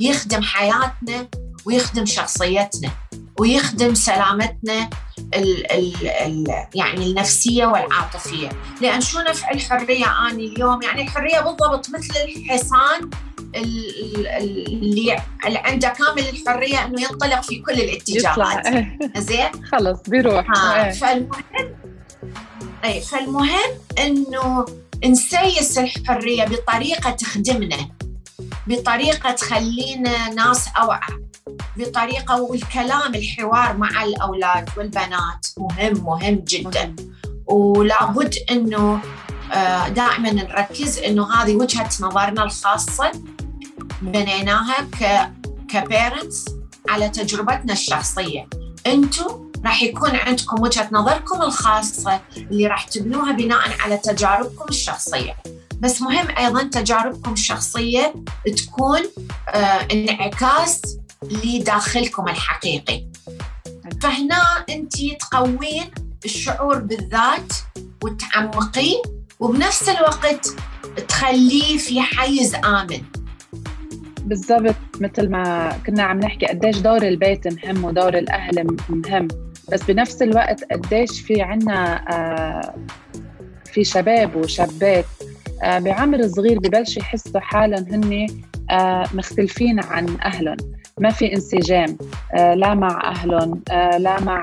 يخدم 0.01 0.43
حياتنا 0.43 1.29
ويخدم 1.67 2.07
شخصيتنا 2.07 2.91
ويخدم 3.39 3.95
سلامتنا 3.95 4.91
ال 5.35 5.73
ال 5.73 6.09
ال 6.09 6.67
يعني 6.75 7.07
النفسية 7.07 7.67
والعاطفية، 7.67 8.49
لأن 8.81 9.01
شو 9.01 9.21
نفع 9.21 9.51
الحرية 9.51 10.29
اني 10.29 10.47
اليوم؟ 10.47 10.83
يعني 10.83 11.03
الحرية 11.03 11.41
بالضبط 11.41 11.91
مثل 11.91 12.15
الحصان 12.25 13.11
اللي 13.55 15.17
عنده 15.45 15.89
كامل 15.89 16.29
الحرية 16.29 16.85
إنه 16.85 17.03
ينطلق 17.03 17.43
في 17.43 17.59
كل 17.59 17.73
الاتجاهات. 17.73 18.67
زين؟ 19.19 19.65
خلص 19.73 20.01
بيروح. 20.09 20.47
آه. 20.59 20.91
فالمهم 20.91 21.43
أي 22.85 23.01
فالمهم 23.01 23.71
إنه 23.99 24.65
نسيس 25.05 25.79
الحريه 25.79 26.45
بطريقة 26.45 27.11
تخدمنا 27.11 27.89
بطريقة 28.67 29.31
تخلينا 29.31 30.29
ناس 30.29 30.69
أوعى 30.81 31.01
بطريقة 31.77 32.43
والكلام 32.43 33.15
الحوار 33.15 33.77
مع 33.77 34.03
الأولاد 34.05 34.69
والبنات 34.77 35.47
مهم 35.59 36.05
مهم 36.05 36.45
جدا. 36.49 36.97
ولابد 37.47 38.35
إنه 38.51 39.01
آه، 39.53 39.89
دائما 39.89 40.33
نركز 40.33 40.99
إنه 40.99 41.35
هذه 41.35 41.57
وجهة 41.57 41.89
نظرنا 42.01 42.45
الخاصة 42.45 43.13
بنيناها 44.03 44.87
كبيرنتس 45.69 46.45
على 46.89 47.09
تجربتنا 47.09 47.73
الشخصية. 47.73 48.49
أنتم 48.87 49.50
راح 49.65 49.83
يكون 49.83 50.11
عندكم 50.11 50.63
وجهة 50.63 50.89
نظركم 50.93 51.43
الخاصة 51.43 52.21
اللي 52.37 52.67
راح 52.67 52.85
تبنوها 52.85 53.33
بناء 53.33 53.61
على 53.81 53.97
تجاربكم 53.97 54.65
الشخصية. 54.69 55.37
بس 55.81 56.03
مهم 56.03 56.37
أيضا 56.39 56.63
تجاربكم 56.63 57.33
الشخصية 57.33 58.15
تكون 58.57 59.01
آه 59.49 59.87
انعكاس 59.93 60.83
لداخلكم 61.23 62.29
الحقيقي. 62.29 63.05
فهنا 64.03 64.65
أنت 64.71 64.95
تقوين 65.21 65.91
الشعور 66.25 66.79
بالذات 66.79 67.53
وتعمقيه 68.05 69.03
وبنفس 69.41 69.89
الوقت 69.89 70.55
تخليه 71.09 71.79
في 71.79 72.01
حيز 72.01 72.55
آمن. 72.55 73.03
بالضبط 74.25 74.77
مثل 75.01 75.31
ما 75.31 75.73
كنا 75.87 76.03
عم 76.03 76.21
نحكي 76.21 76.47
قديش 76.47 76.77
دور 76.79 77.03
البيت 77.03 77.49
مهم 77.49 77.85
ودور 77.85 78.19
الأهل 78.19 78.77
مهم. 78.89 79.29
بس 79.73 79.83
بنفس 79.83 80.23
الوقت 80.23 80.65
قديش 80.73 81.21
في 81.21 81.43
عنا 81.43 82.05
آه، 82.11 82.75
في 83.65 83.85
شباب 83.85 84.37
وشابات 84.37 85.05
آه، 85.63 85.79
بعمر 85.79 86.29
صغير 86.29 86.59
ببلشوا 86.59 87.03
يحسوا 87.03 87.41
حالهم 87.41 87.85
هن 87.93 88.27
آه، 88.71 89.05
مختلفين 89.15 89.81
عن 89.85 90.17
أهلهم. 90.25 90.57
ما 90.99 91.11
في 91.11 91.33
انسجام 91.33 91.99
لا 92.35 92.75
مع 92.75 93.11
أهلهم 93.11 93.63
لا 93.99 94.21
مع 94.21 94.41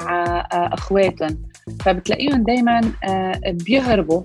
أخواتهم. 0.53 1.37
فبتلاقيهم 1.79 2.43
دائما 2.43 2.81
بيهربوا 3.49 4.21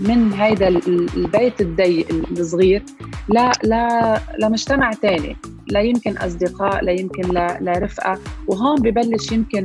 من 0.00 0.32
هيدا 0.32 0.68
البيت 0.68 1.60
الضيق 1.60 2.06
الصغير 2.30 2.82
لا 3.28 3.52
لا 3.62 4.18
لمجتمع 4.38 4.92
ثاني 4.92 5.36
لا 5.68 5.80
يمكن 5.80 6.16
أصدقاء 6.16 6.84
لا 6.84 6.92
يمكن 6.92 7.22
لرفقه 7.60 8.18
وهون 8.46 8.82
ببلش 8.82 9.32
يمكن 9.32 9.64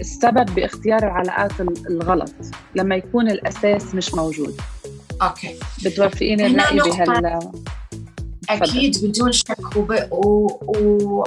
السبب 0.00 0.54
باختيار 0.54 0.98
العلاقات 0.98 1.60
الغلط. 1.90 2.34
لما 2.74 2.96
يكون 2.96 3.30
الأساس 3.30 3.94
مش 3.94 4.14
موجود. 4.14 4.60
أوكي. 5.22 5.54
بتوافقيني 5.84 6.46
الرأي 6.46 6.76
بهال 6.76 7.40
أكيد 8.50 9.04
بدون 9.04 9.32
شك 9.32 9.76
وب... 9.76 9.92
و... 10.10 10.46
و... 10.78 11.24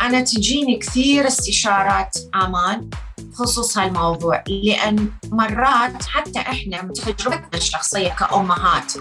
أنا 0.00 0.20
تجيني 0.20 0.76
كثير 0.78 1.26
استشارات 1.26 2.16
أمان 2.34 2.90
بخصوص 3.18 3.78
هالموضوع. 3.78 4.44
لأن 4.48 5.08
مرات 5.32 6.02
حتى 6.04 6.38
إحنا 6.38 6.82
من 6.82 6.92
تجربتنا 6.92 7.48
الشخصية 7.54 8.08
كأمهات 8.08 8.92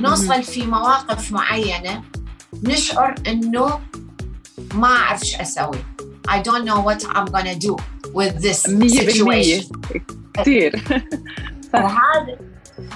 نوصل 0.00 0.42
في 0.42 0.66
مواقف 0.66 1.32
معينة 1.32 2.02
نشعر 2.62 3.14
إنه 3.26 3.80
ما 4.74 4.88
أعرف 4.88 5.22
إيش 5.22 5.40
أسوي. 5.40 5.84
I 6.28 6.38
don't 6.42 6.64
know 6.64 6.80
what 6.80 7.04
I'm 7.04 7.26
gonna 7.26 7.54
do 7.54 7.76
with 8.14 8.40
this 8.40 8.62
situation. 8.62 9.72
كثير. 10.34 10.72
وهذا 11.74 12.38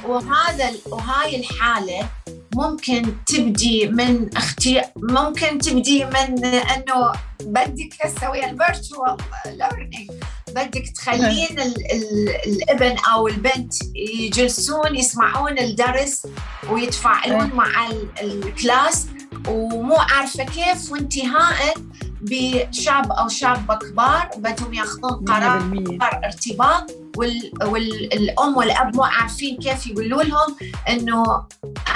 وهذا 0.05 0.71
وهاي 0.87 1.41
الحالة 1.41 2.09
ممكن 2.55 3.15
تبدي 3.27 3.89
من 3.89 4.37
أختي 4.37 4.83
ممكن 4.97 5.59
تبدي 5.59 6.05
من 6.05 6.45
إنه 6.45 7.13
بدك 7.43 7.95
تسوي 7.95 8.51
ال 8.51 8.59
virtual 8.59 9.17
learning 9.47 10.11
بدك 10.55 10.89
تخلين 10.95 11.61
ال 11.61 11.93
ال 11.93 12.29
الابن 12.47 12.97
أو 13.13 13.29
البنت 13.29 13.75
يجلسون 13.95 14.97
يسمعون 14.97 15.59
الدرس 15.59 16.27
ويتفاعلون 16.71 17.51
مع 17.55 17.91
ال 18.23 18.35
class. 18.35 19.07
ومو 19.49 19.97
عارفة 19.97 20.45
كيف 20.45 20.93
وانتهاء 20.93 21.75
بشاب 22.21 23.13
أو 23.13 23.29
شابة 23.29 23.75
كبار 23.75 24.31
بدهم 24.37 24.75
ياخذون 24.75 25.25
قرار 25.25 25.85
ارتباط. 26.25 26.91
والام 27.17 28.57
والأب 28.57 28.97
مو 28.97 29.03
عارفين 29.03 29.57
كيف 29.57 29.87
يقولوا 29.87 30.23
لهم 30.23 30.57
إنه 30.89 31.23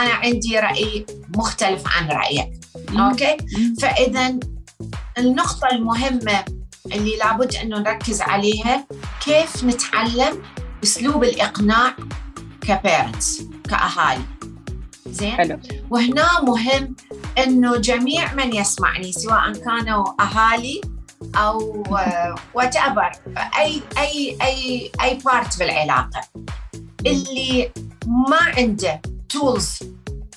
أنا 0.01 0.13
عندي 0.13 0.59
رأي 0.59 1.07
مختلف 1.37 1.83
عن 1.87 2.09
رأيك. 2.09 2.51
okay؟ 2.91 3.37
فإذا 3.81 4.35
النقطة 5.19 5.69
المهمة 5.73 6.45
اللي 6.87 7.17
لابد 7.17 7.55
أنه 7.55 7.79
نركز 7.79 8.21
عليها. 8.23 8.87
كيف 9.25 9.65
نتعلم 9.65 10.43
أسلوب 10.85 11.25
الإقناع 11.25 11.97
ك 12.61 12.71
parents 12.71 13.43
كأهالي؟ 13.69 14.23
زين؟ 15.07 15.31
حلو. 15.31 15.61
وهنا 15.91 16.41
مهم 16.43 16.97
أنه 17.39 17.77
جميع 17.77 18.35
من 18.35 18.53
يسمعني 18.55 19.13
سواء 19.13 19.53
كانوا 19.53 20.23
أهالي 20.23 20.81
أو 21.37 21.83
whatever 22.55 23.11
أي 23.59 23.83
أي 23.99 24.37
أي 24.43 24.91
أي 25.03 25.19
part 25.25 25.59
بالعلاقة. 25.59 26.21
اللي 27.07 27.71
ما 28.07 28.39
عنده 28.57 29.03
tools 29.29 29.79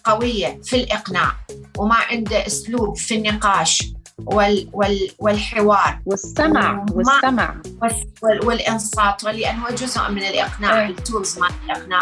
قوية 0.04 0.62
في 0.64 0.76
الإقناع 0.76 1.36
وما 1.78 1.96
عنده 1.96 2.48
أسلوب 2.48 2.98
في 2.98 3.16
النقاش 3.16 3.95
وال 4.26 4.70
وال 4.74 5.10
والحوار. 5.20 6.00
والسمع 6.06 6.86
والسمع. 6.92 7.56
وال- 8.24 8.46
والانصات 8.46 9.24
لأنه 9.24 9.70
جزء 9.70 10.10
من 10.12 10.24
الإقناع 10.24 10.80
إيه. 10.82 10.90
ال 10.90 10.98
tools 10.98 11.40
مال 11.40 11.50
الإقناع. 11.66 12.02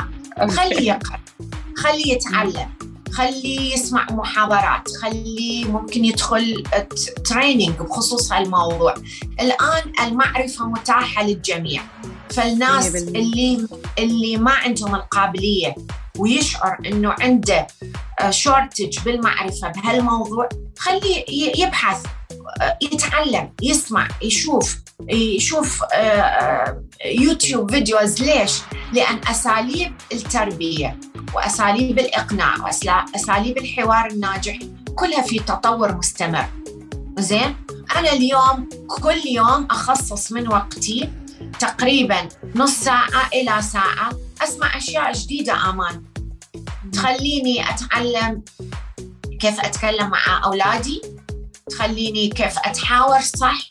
خليه 0.50 0.92
يقرأ. 0.92 1.20
خليه 1.78 2.14
يتعلم. 2.14 2.73
خليه 3.18 3.74
يسمع 3.74 4.08
محاضرات 4.12 4.88
خليه 5.02 5.66
ممكن 5.66 6.06
يدخل 6.06 6.64
training 7.30 7.70
بخصوص 7.80 8.32
هالموضوع. 8.32 8.94
الآن 9.42 10.08
المعرفة 10.08 10.68
متاحة 10.68 11.24
للجميع. 11.24 11.82
فالناس 12.30 12.92
100%. 12.92 12.96
اللي 12.96 13.68
اللي 14.00 14.38
ما 14.38 14.52
عندهم 14.52 14.96
القابلية 14.96 15.76
ويشعر 16.18 16.78
إنه 16.86 17.16
عنده 17.20 17.68
shortage 18.30 19.00
بالمعرفة 19.00 19.68
بهالموضوع 19.68 20.50
خليه 20.80 21.24
يبحث. 21.58 22.06
آه، 22.06 22.10
يتعلم 22.82 23.52
يسمع 23.62 24.08
يشوف 24.22 24.78
يشوف 25.10 25.84
آه، 25.84 25.98
آه، 25.98 26.84
YouTube 27.06 27.72
videos 27.72 28.22
ليش؟ 28.22 28.62
لأن 28.94 29.20
أساليب 29.28 29.94
التربية 30.14 31.00
وأساليب 31.36 32.00
الإقناع 32.00 32.56
وأساليب 32.58 33.58
الحوار 33.58 34.08
الناجح 34.12 34.60
كلها 34.96 35.22
في 35.22 35.40
تطور 35.40 35.96
مستمر 35.98 36.46
زين؟ 37.20 37.56
أنا 37.96 38.14
اليوم 38.14 38.70
كل 38.88 39.22
يوم 39.28 39.68
أخصص 39.72 40.32
من 40.32 40.48
وقتي 40.48 41.10
تقريبا 41.60 42.28
نص 42.56 42.72
ساعة 42.72 43.30
إلى 43.34 43.62
ساعة 43.62 44.12
أسمع 44.42 44.78
أشياء 44.78 45.14
جديدة 45.14 45.70
آمان 45.70 46.04
تخليني 46.94 47.70
أتعلم 47.70 48.42
كيف 49.40 49.60
أتكلم 49.60 50.10
مع 50.10 50.46
أولادي 50.46 51.02
تخليني 51.74 52.30
كيف 52.30 52.58
أتحاور 52.58 53.20
صح؟ 53.20 53.70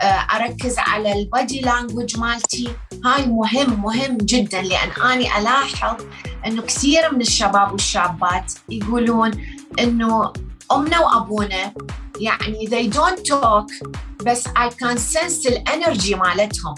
آه، 0.00 0.04
أركز 0.04 0.78
على 0.78 1.12
البادي 1.12 1.60
لانجوج 1.60 2.18
مالتي. 2.18 2.68
هاي 3.04 3.26
مهم 3.26 3.82
مهم 3.82 4.16
جدا 4.16 4.62
لأن 4.62 4.90
أنا 4.90 5.38
ألاحظ 5.38 6.04
أنه 6.46 6.62
كثير 6.62 7.14
من 7.14 7.20
الشباب 7.20 7.72
والشابات 7.72 8.52
يقولون 8.68 9.30
أنه 9.78 10.32
أمنا 10.72 11.00
وأبونا 11.00 11.72
يعني 12.20 12.66
they 12.66 12.96
don't 12.96 13.20
talk 13.32 13.88
بس 14.24 14.48
I 14.48 14.70
can 14.70 14.98
sense 14.98 15.46
الانرجي 15.46 16.14
مالتهم. 16.14 16.74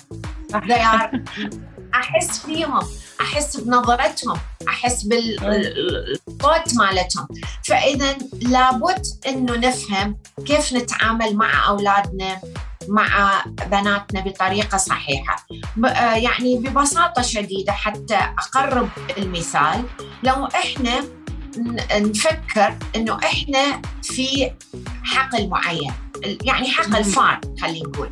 They 0.52 0.80
are 0.80 1.10
أحس 1.94 2.38
فيهم 2.38 2.80
أحس 3.20 3.56
بنظرتهم 3.56 4.38
أحس 4.68 5.02
بالصوت 5.02 6.74
مالتهم. 6.76 7.28
فاذا 7.64 8.18
لابد 8.32 9.06
إنه 9.26 9.56
نفهم 9.56 10.18
كيف 10.46 10.72
نتعامل 10.72 11.36
مع 11.36 11.68
أولادنا 11.68 12.40
مع 12.88 13.42
بناتنا 13.70 14.20
بطريقة 14.20 14.78
صحيحة. 14.78 15.46
آه 15.84 16.14
يعني 16.14 16.58
ببساطة 16.58 17.22
شديدة 17.22 17.72
حتى 17.72 18.16
أقرب 18.16 18.88
المثال. 19.18 19.84
لو 20.22 20.44
إحنا 20.44 21.04
نفكر 21.92 22.78
إنه 22.96 23.18
إحنا 23.24 23.82
في 24.02 24.50
حقل 25.04 25.48
معين 25.48 25.92
يعني 26.44 26.70
حقل 26.70 27.04
farm 27.04 27.40
خلينا 27.60 27.88
نقول. 27.88 28.10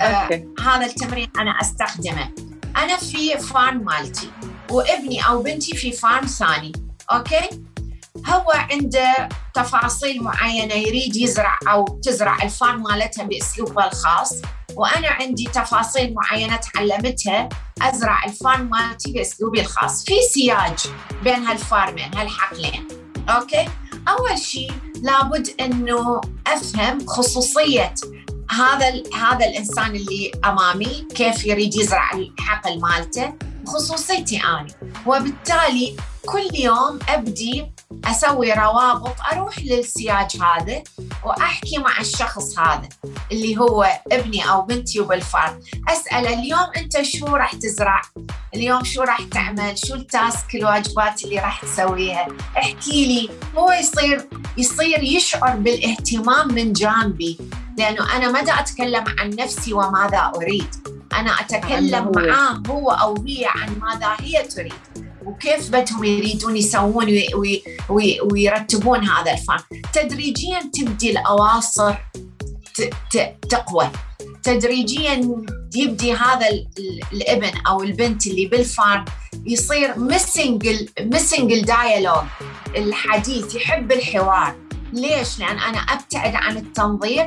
آه. 0.00 0.44
هذا 0.60 0.86
التمرين 0.86 1.28
أنا 1.38 1.50
أستخدمه. 1.60 2.47
أنا 2.78 2.96
في 2.96 3.38
farm 3.38 3.84
مالتي 3.84 4.30
وابني 4.70 5.26
أو 5.28 5.42
بنتي 5.42 5.76
في 5.76 5.92
farm 5.92 6.26
ثاني 6.26 6.72
okay؟ 7.12 7.48
هو 8.26 8.50
عنده 8.50 9.28
تفاصيل 9.54 10.22
معينة 10.22 10.74
يريد 10.74 11.16
يزرع 11.16 11.58
أو 11.68 11.84
تزرع 11.84 12.42
ال 12.42 12.50
farm 12.50 12.82
مالتها 12.82 13.24
باسلوبها 13.24 13.86
الخاص 13.86 14.34
وأنا 14.74 15.08
عندي 15.08 15.44
تفاصيل 15.44 16.14
معينة 16.14 16.56
تعلمتها 16.56 17.48
أزرع 17.82 18.24
ال 18.24 18.33
farm 18.33 18.70
مالتي 18.70 19.12
باسلوبي 19.12 19.60
الخاص 19.60 20.04
في 20.04 20.14
سياج 20.34 20.78
بين 21.24 21.46
هال 21.46 21.63
farm 21.63 21.97
ين 21.97 22.14
هالحقلين 22.14 22.88
okay؟ 23.28 23.68
أول 24.08 24.38
شيء 24.38 24.72
لابد 25.02 25.48
إنه 25.60 26.20
أفهم 26.46 27.06
خصوصية 27.06 27.94
هذا 28.50 29.02
هذا 29.14 29.46
الإنسان 29.46 29.96
اللي 29.96 30.32
أمامي 30.44 31.06
كيف 31.14 31.46
يريد 31.46 31.76
يزرع 31.76 32.10
الحقل 32.12 32.80
مالته؟ 32.80 33.34
خصوصيتي 33.66 34.36
أنا. 34.44 34.66
وبالتالي 35.06 35.96
كل 36.26 36.48
يوم 36.54 36.98
أبدي 37.08 37.66
أسوي 38.04 38.52
روابط 38.52 39.16
أروح 39.32 39.58
للسياج 39.58 40.36
هذا 40.42 40.82
وأحكي 41.24 41.78
مع 41.78 42.00
الشخص 42.00 42.58
هذا 42.58 42.88
اللي 43.32 43.58
هو 43.58 44.00
ابني 44.12 44.50
أو 44.50 44.62
بنتي 44.62 45.00
وبالفرد. 45.00 45.62
اساله 45.88 46.38
اليوم 46.40 46.66
أنت 46.76 47.02
شو 47.02 47.26
راح 47.26 47.54
تزرع؟ 47.54 48.02
اليوم 48.54 48.84
شو 48.84 49.02
راح 49.02 49.20
تعمل؟ 49.22 49.78
شو 49.78 49.94
ال 49.94 50.06
task 50.06 50.54
الواجبات 50.54 51.24
اللي 51.24 51.38
راح 51.38 51.64
تسويها؟ 51.64 52.28
احكي 52.58 53.06
لي. 53.06 53.30
هو 53.56 53.72
يصير 53.72 54.28
يصير 54.56 55.02
يشعر 55.02 55.56
بالاهتمام 55.56 56.54
من 56.54 56.72
جانبي 56.72 57.38
لأنه 57.78 58.16
أنا 58.16 58.30
ما 58.30 58.40
أتكلم 58.40 59.04
عن 59.18 59.30
نفسي 59.30 59.72
وماذا 59.72 60.32
أريد؟ 60.36 60.74
أنا 61.12 61.30
أتكلم. 61.40 62.12
معاه 62.16 62.62
هو 62.68 62.90
أو 62.90 63.24
هي 63.26 63.46
عن 63.46 63.78
ماذا 63.78 64.16
هي 64.20 64.42
تريد. 64.42 64.87
وكيف 65.28 65.70
بدهم 65.70 66.04
يريدون 66.04 66.56
يسوون 66.56 67.04
وي 67.04 67.34
وي 67.34 67.62
وي 67.88 68.20
ويرتبون 68.20 69.04
هذا 69.04 69.32
الفن. 69.32 69.56
تدريجيا 69.92 70.60
تبدي 70.74 71.12
ت- 73.10 73.36
تقوى. 73.50 73.90
تدريجيا 74.42 75.12
يبدي 75.74 76.12
هذا 76.12 76.48
ال- 76.48 76.68
ال- 76.78 77.00
الابن 77.12 77.50
أو 77.66 77.82
البنت 77.82 78.26
اللي 78.26 78.46
بال 78.46 78.65
farm 78.65 79.04
يصير 79.46 79.98
missing 79.98 80.68
missing 81.00 81.52
ال 81.52 81.60
dialogue 81.60 82.24
الحديث 82.76 83.54
يحب 83.54 83.92
الحوار. 83.92 84.54
ليش؟ 84.92 85.38
لأن 85.38 85.58
أنا 85.58 85.78
أبتعد 85.78 86.34
عن 86.34 86.56
التنظير 86.56 87.26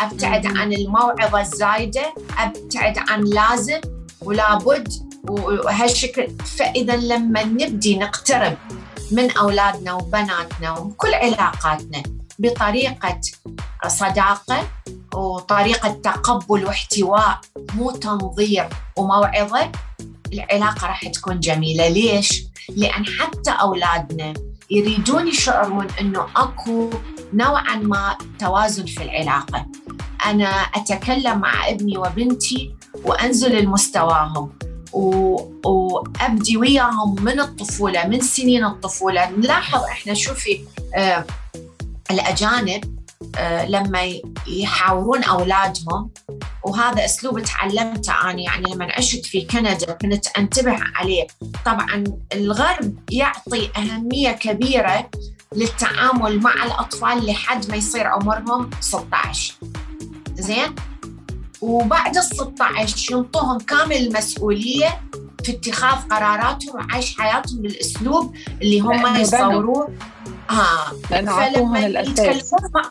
أبتعد. 0.00 0.46
عن 0.46 0.72
الموعظة 0.72 1.40
الزايدة 1.40 2.14
أبتعد 2.38 2.98
عن 2.98 3.24
لازم. 3.24 3.80
ولابد 4.24 4.88
وهالشكل 5.28 6.28
فإذا 6.58 6.96
لما 6.96 7.44
نبدي 7.44 7.98
نقترب 7.98 8.56
من 9.12 9.30
أولادنا 9.30 9.92
وبناتنا 9.92 10.78
وكل 10.78 11.14
علاقاتنا 11.14 12.02
بطريقة 12.38 13.20
صداقة 13.86 14.68
وطريقة 15.14 15.88
تقبل 15.88 16.64
واحتواء 16.64 17.40
مو 17.74 17.90
تنظير 17.90 18.68
وموعظة 18.96 19.72
العلاقة 20.32 20.86
راح 20.86 21.08
تكون 21.08 21.40
جميلة 21.40 21.88
ليش؟ 21.88 22.44
لأن 22.68 23.06
حتى 23.06 23.50
أولادنا 23.50 24.34
يريدون 24.70 25.28
يشعرون 25.28 25.86
إنه 26.00 26.26
أكو 26.36 26.90
نوعا 27.32 27.76
ما 27.76 28.16
توازن 28.38 28.86
في 28.86 29.02
العلاقة 29.02 29.66
أنا 30.26 30.46
أتكلم 30.46 31.38
مع 31.38 31.68
ابني 31.68 31.98
وبنتي 31.98 32.74
وأنزل 33.04 33.62
لمستواهم 33.64 34.52
و- 34.92 35.68
وأبدي 35.68 36.56
وياهم 36.56 37.24
من 37.24 37.40
الطفولة 37.40 38.06
من 38.06 38.20
سنين 38.20 38.64
الطفولة. 38.64 39.30
نلاحظ 39.30 39.82
إحنا 39.84 40.14
شوفي 40.14 40.60
آه 40.94 41.24
الأجانب 42.10 43.02
آه 43.36 43.66
لما 43.66 44.12
يحاورون 44.46 45.24
أولادهم 45.24 46.10
وهذا 46.64 47.04
أسلوب 47.04 47.40
تعلمته 47.40 48.30
أنا. 48.30 48.40
يعني 48.42 48.72
لما 48.74 48.92
عشت 48.92 49.26
في 49.26 49.40
كندا 49.40 49.92
كنت 49.92 50.26
أنتبه 50.38 50.76
عليه. 50.94 51.26
طبعا 51.66 52.04
الغرب 52.34 52.94
يعطي 53.10 53.68
أهمية 53.76 54.30
كبيرة 54.32 55.10
للتعامل 55.56 56.40
مع 56.40 56.64
الأطفال 56.64 57.26
لحد 57.26 57.70
ما 57.70 57.76
يصير 57.76 58.06
عمرهم 58.06 58.70
16 58.80 59.54
زين؟ 60.34 60.74
وبعد 61.62 62.16
ال 62.16 62.24
16 62.24 63.12
ينطوهم 63.12 63.58
كامل 63.58 63.96
المسؤولية 63.96 65.00
في 65.44 65.52
اتخاذ 65.52 66.08
قراراتهم 66.08 66.74
وعيش 66.74 67.18
حياتهم 67.18 67.62
بالاسلوب 67.62 68.36
اللي 68.62 68.80
هم. 68.80 69.16
يصوروه. 69.16 69.88
ها 70.50 70.92
اعطوهم 71.12 71.76
الاساس 71.76 72.18
يتكلمون 72.18 72.70
مع 72.74 72.90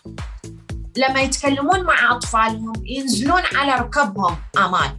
لما 0.97 1.21
يتكلمون 1.21 1.83
مع 1.83 2.11
أطفالهم 2.15 2.73
ينزلون 2.85 3.41
على 3.55 3.75
ركبهم 3.75 4.37
أمان. 4.57 4.97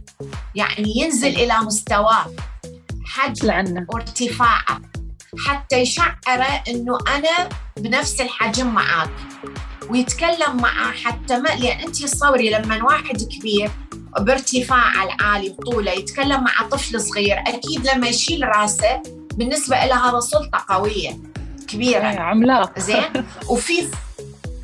يعني 0.55 0.93
ينزل 0.97 1.27
إلى 1.27 1.57
مستواه 1.57 2.25
حجم 3.05 3.85
وارتفاعه. 3.89 4.81
حتى 5.47 5.77
يشعره 5.77 6.63
إنه 6.67 6.97
أنا 7.15 7.49
بنفس 7.77 8.21
الحجم 8.21 8.67
معاك. 8.67 9.09
ويتكلم 9.89 10.57
معه 10.61 10.91
حتى 10.91 11.37
ما 11.37 11.49
لأن 11.49 11.79
أنت 11.79 12.03
تصوري 12.03 12.49
لما 12.49 12.83
واحد 12.83 13.21
كبير 13.21 13.71
بارتفاعه 14.19 15.03
العالي 15.03 15.49
وطوله 15.49 15.91
يتكلم 15.91 16.43
مع 16.43 16.67
طفل 16.71 17.01
صغير 17.01 17.39
أكيد 17.47 17.87
لما 17.87 18.07
يشيل 18.07 18.47
رأسه 18.47 19.01
بالنسبة 19.33 19.85
له 19.85 20.09
هذا 20.09 20.19
سلطة 20.19 20.65
قوية 20.69 21.17
كبيرة. 21.67 22.09
إيه، 22.09 22.19
عملاق. 22.19 22.79
زين؟ 22.79 23.25
وفي 23.51 23.87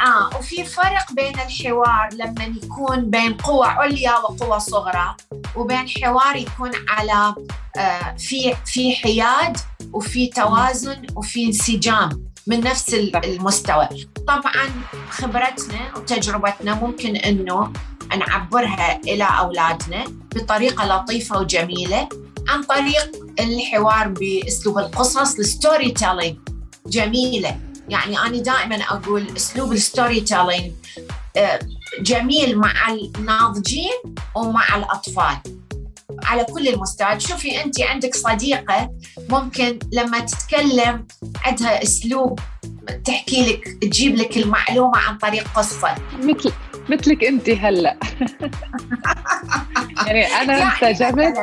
آه 0.01 0.37
وفي 0.37 0.63
فرق 0.63 1.13
بين 1.13 1.33
الحوار 1.39 2.09
لما 2.13 2.57
يكون 2.63 3.09
بين 3.09 3.33
قوى 3.33 3.67
عليا 3.67 4.17
وقوى 4.17 4.59
صغرى 4.59 5.15
وبين 5.55 5.89
حوار 5.89 6.35
يكون 6.35 6.71
على 6.89 7.35
آه 7.77 8.15
في 8.17 8.55
في 8.65 8.95
حياد 8.95 9.57
وفي 9.93 10.27
توازن 10.27 11.07
وفي 11.15 11.45
انسجام. 11.45 12.28
من 12.47 12.59
نفس 12.61 12.93
المستوى. 12.93 13.87
طبعا 14.27 14.69
خبرتنا 15.09 15.95
وتجربتنا 15.97 16.73
ممكن 16.73 17.15
إنه 17.15 17.73
نعبرها 18.17 18.99
إلى 19.07 19.23
أولادنا 19.39 20.03
بطريقة 20.35 20.85
لطيفة 20.85 21.39
وجميلة 21.39 22.09
عن 22.49 22.63
طريق 22.63 23.11
الحوار 23.39 24.07
بأسلوب 24.07 24.77
القصص 24.77 25.39
ال 25.39 25.91
storytelling 25.91 26.37
جميلة. 26.87 27.59
يعني 27.89 28.19
أنا 28.19 28.37
دائما 28.37 28.75
أقول 28.75 29.27
أسلوب 29.37 29.71
ال 29.71 30.21
storytelling 30.21 30.71
آه، 31.37 31.59
جميل 32.01 32.57
مع 32.57 32.91
الناضجين 32.91 34.15
ومع 34.35 34.75
الأطفال. 34.75 35.37
على 36.23 36.43
كل 36.43 36.67
المستويات 36.67 37.21
شوفي 37.21 37.63
انت 37.63 37.81
عندك 37.81 38.15
صديقة 38.15 38.91
ممكن 39.31 39.79
لما 39.91 40.19
تتكلم 40.19 41.07
عندها 41.45 41.83
أسلوب 41.83 42.39
تحكي 43.05 43.45
لك 43.45 43.67
تجيب 43.81 44.15
لك 44.15 44.37
المعلومة 44.37 44.97
عن 44.97 45.17
طريق 45.17 45.47
قصة. 45.47 45.95
مثل 46.23 46.51
مثلك 46.89 47.23
أنت 47.23 47.49
هلأ. 47.49 47.97
يعني 50.07 50.25
أنا 50.25 50.57
يعني 50.57 50.91
انسجمت 50.91 51.33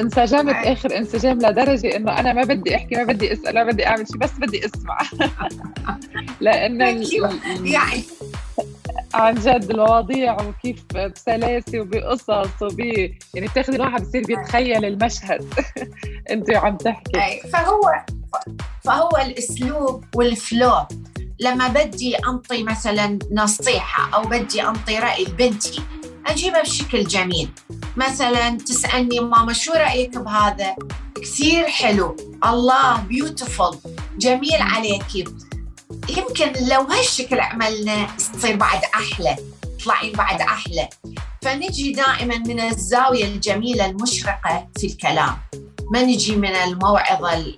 انسجمت 0.00 0.54
آخر 0.54 0.96
انسجام 0.96 1.38
لدرجة 1.38 1.96
إنه 1.96 2.20
أنا 2.20 2.32
ما 2.32 2.42
بدي 2.42 2.76
أحكي 2.76 2.94
ما 2.94 3.04
بدي 3.04 3.32
أسأل 3.32 3.54
ما 3.54 3.64
بدي 3.64 3.86
أعمل 3.86 4.06
شيء 4.08 4.16
بس 4.16 4.30
بدي 4.38 4.66
أسمع. 4.66 4.98
لأنه 6.40 6.84
يعني 7.64 8.02
عن 9.14 9.34
جد 9.34 9.70
المواضيع 9.70 10.36
وكيف 10.42 10.84
بسلاسة 10.94 11.80
وبقصص 11.80 12.62
وب 12.62 12.80
يعني 12.80 13.46
بتاخذي 13.48 13.76
الواحد 13.76 14.02
بصير 14.02 14.24
بيتخيل 14.26 14.84
المشهد. 14.84 15.54
انت 16.30 16.50
عم 16.50 16.76
تحكي. 16.76 17.48
فهو 17.52 17.80
فهو 18.84 19.10
الأسلوب 19.26 20.04
وال 20.14 20.35
flow. 20.35 20.86
لما 21.40 21.68
بدي 21.68 22.16
انطي 22.16 22.62
مثلا 22.62 23.18
نصيحة 23.32 24.14
أو 24.14 24.22
بدي 24.22 24.62
انطي 24.62 24.98
رأي 24.98 25.24
لبنتي 25.24 25.82
أجيبها 26.26 26.62
بشكل 26.62 27.04
جميل. 27.04 27.50
مثلا 27.96 28.50
تسألني 28.50 29.20
ماما 29.20 29.52
شو 29.52 29.72
رأيك 29.72 30.18
بهذا؟ 30.18 30.76
كثير 31.16 31.68
حلو. 31.68 32.16
الله 32.44 33.00
beautiful 33.00 33.76
جميل 34.18 34.62
عليكي 34.62 35.24
يمكن 36.08 36.52
لو 36.68 36.80
هالشكل 36.80 37.40
عملنا 37.40 38.06
تصير 38.16 38.56
بعد 38.56 38.80
أحلى 38.94 39.36
تطلعين 39.78 40.12
بعد 40.12 40.40
أحلى. 40.40 40.88
فنجي 41.42 41.92
دائما 41.92 42.38
من 42.38 42.60
الزاوية 42.60 43.24
الجميلة 43.24 43.86
المشرقة 43.86 44.68
في 44.78 44.86
الكلام. 44.86 45.36
ما 45.92 46.02
نجي 46.02 46.36
من 46.36 46.54
الموعظة 46.54 47.54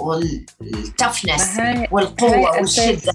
والتفنس 0.00 1.60
والقوة 1.90 2.56
والشدة. 2.56 3.12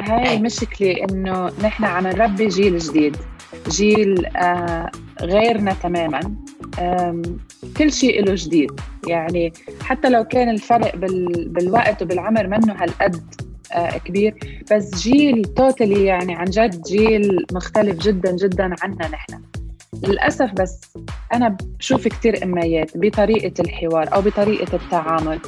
هاي 0.00 0.36
المشكلة 0.36 1.04
إنه 1.10 1.52
نحن 1.62 1.84
عم 1.84 2.06
نربي 2.06 2.48
جيل 2.48 2.78
جديد. 2.78 3.16
جيل 3.68 4.26
آه 4.26 4.90
غيرنا 5.22 5.72
تماما. 5.72 6.36
كل 7.76 7.92
شيء 7.92 8.24
له 8.24 8.34
جديد. 8.34 8.70
يعني 9.08 9.52
حتى 9.80 10.08
لو 10.08 10.24
كان 10.24 10.48
الفرق 10.48 10.96
بال 10.96 11.48
بالوقت 11.48 12.02
وبالعمر 12.02 12.46
منه 12.46 12.72
هالقد 12.72 13.34
آه 13.72 13.98
كبير 13.98 14.64
بس 14.72 14.94
جيل 14.94 15.44
توتالي 15.44 16.04
يعني 16.04 16.34
عن 16.34 16.44
جد 16.44 16.82
جيل 16.82 17.46
مختلف 17.52 17.98
جدا 17.98 18.36
جدا 18.36 18.74
عنا 18.82 19.08
نحن. 19.08 19.57
للأسف 19.94 20.52
بس 20.52 20.80
أنا 21.34 21.56
بشوف 21.78 22.08
كتير 22.08 22.44
إميات 22.44 22.90
بطريقة 22.96 23.52
الحوار 23.60 24.14
أو 24.14 24.20
بطريقة 24.20 24.76
التعامل. 24.76 25.40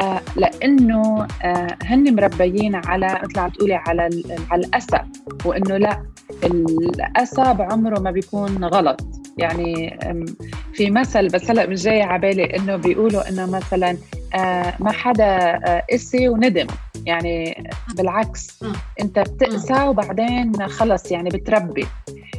آه 0.00 0.20
لأنه 0.36 1.26
آه 1.42 1.76
هن 1.84 2.14
مربيين 2.14 2.74
على 2.74 3.20
مثل 3.24 3.38
عم 3.38 3.50
تقولي 3.50 3.74
على 3.74 4.22
على 4.50 4.66
الأسى 4.66 4.98
وإنه 5.44 5.76
لا 5.76 6.02
الأسى 6.44 7.54
بعمره 7.54 8.00
ما 8.00 8.10
بيكون 8.10 8.64
غلط. 8.64 9.00
يعني 9.38 9.98
في 10.72 10.90
مثل 10.90 11.28
بس 11.28 11.50
هلأ 11.50 11.66
مش 11.66 11.82
جاي 11.82 12.02
على 12.02 12.20
بالي 12.20 12.44
إنه 12.44 12.76
بيقولوا 12.76 13.28
إنه 13.28 13.46
مثلا 13.46 13.96
آه 14.34 14.74
ما 14.80 14.92
حدا 14.92 15.24
آه 15.66 15.82
قسي 15.92 16.28
وندم. 16.28 16.66
يعني 17.06 17.64
بالعكس 17.96 18.62
أنت 19.00 19.18
بتقسى 19.18 19.82
وبعدين 19.82 20.66
خلص 20.66 21.10
يعني 21.12 21.28
بتربي. 21.28 21.86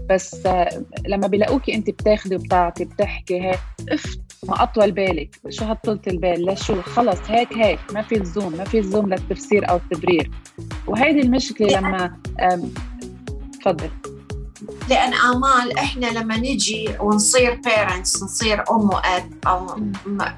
بس 0.09 0.45
آه 0.45 0.83
لما 1.07 1.27
بيلاقوكي 1.27 1.75
انت 1.75 1.89
بتاخدي 1.89 2.35
وبتعطي 2.35 2.85
بتحكي 2.85 3.41
هيك 3.41 3.59
اف 3.89 4.17
ما 4.43 4.63
اطول 4.63 4.91
بالك. 4.91 5.39
شو 5.49 5.65
هطولة 5.65 5.99
البال؟ 6.07 6.45
لشو 6.45 6.81
خلص 6.81 7.19
هيك 7.27 7.53
هيك. 7.53 7.79
ما 7.93 8.01
في 8.01 8.15
لزوم 8.15 8.57
ما 8.57 8.63
في 8.63 8.79
لزوم 8.79 9.09
للتفسير 9.09 9.69
أو 9.69 9.75
التبرير. 9.75 10.31
وهيدي 10.87 11.21
المشكلة 11.21 11.79
لما 11.79 12.17
تفضل. 13.61 13.89
لأن 14.89 15.13
آمال 15.13 15.77
إحنا 15.77 16.05
لما 16.05 16.37
نجي 16.37 16.89
ونصير 16.99 17.61
parents 17.65 18.23
نصير 18.23 18.63
أم 18.71 18.89
وأب 18.89 19.33
أو 19.47 19.67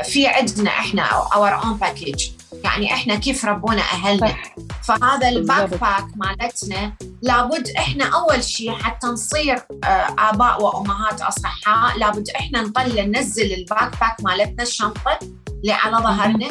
في 0.04 0.28
عندنا 0.28 0.70
إحنا 0.70 1.04
our 1.36 1.50
own 1.50 1.78
baggage 1.78 2.30
يعني 2.78 2.94
إحنا 2.94 3.16
كيف 3.16 3.46
ربونا 3.46 3.82
أهلنا. 3.82 4.36
فهذا 4.84 5.30
ال 5.30 5.70
backpack 5.70 6.06
مالتنا 6.16 6.94
لابد 7.22 7.70
إحنا 7.78 8.06
أول 8.06 8.44
شيء 8.44 8.72
حتى 8.72 9.08
نصير 9.08 9.56
آه، 9.84 10.16
آباء 10.20 10.64
وأمهات 10.64 11.22
أصحاء 11.22 11.98
لابد 11.98 12.30
إحنا 12.30 12.62
نطلع 12.62 13.04
ننزل 13.04 13.54
ال 13.54 13.92
backpack 14.00 14.16
مالتنا 14.24 14.64
الشنطة 14.64 15.20
اللي 15.62 15.72
على 15.72 15.98
ظهرنا 15.98 16.48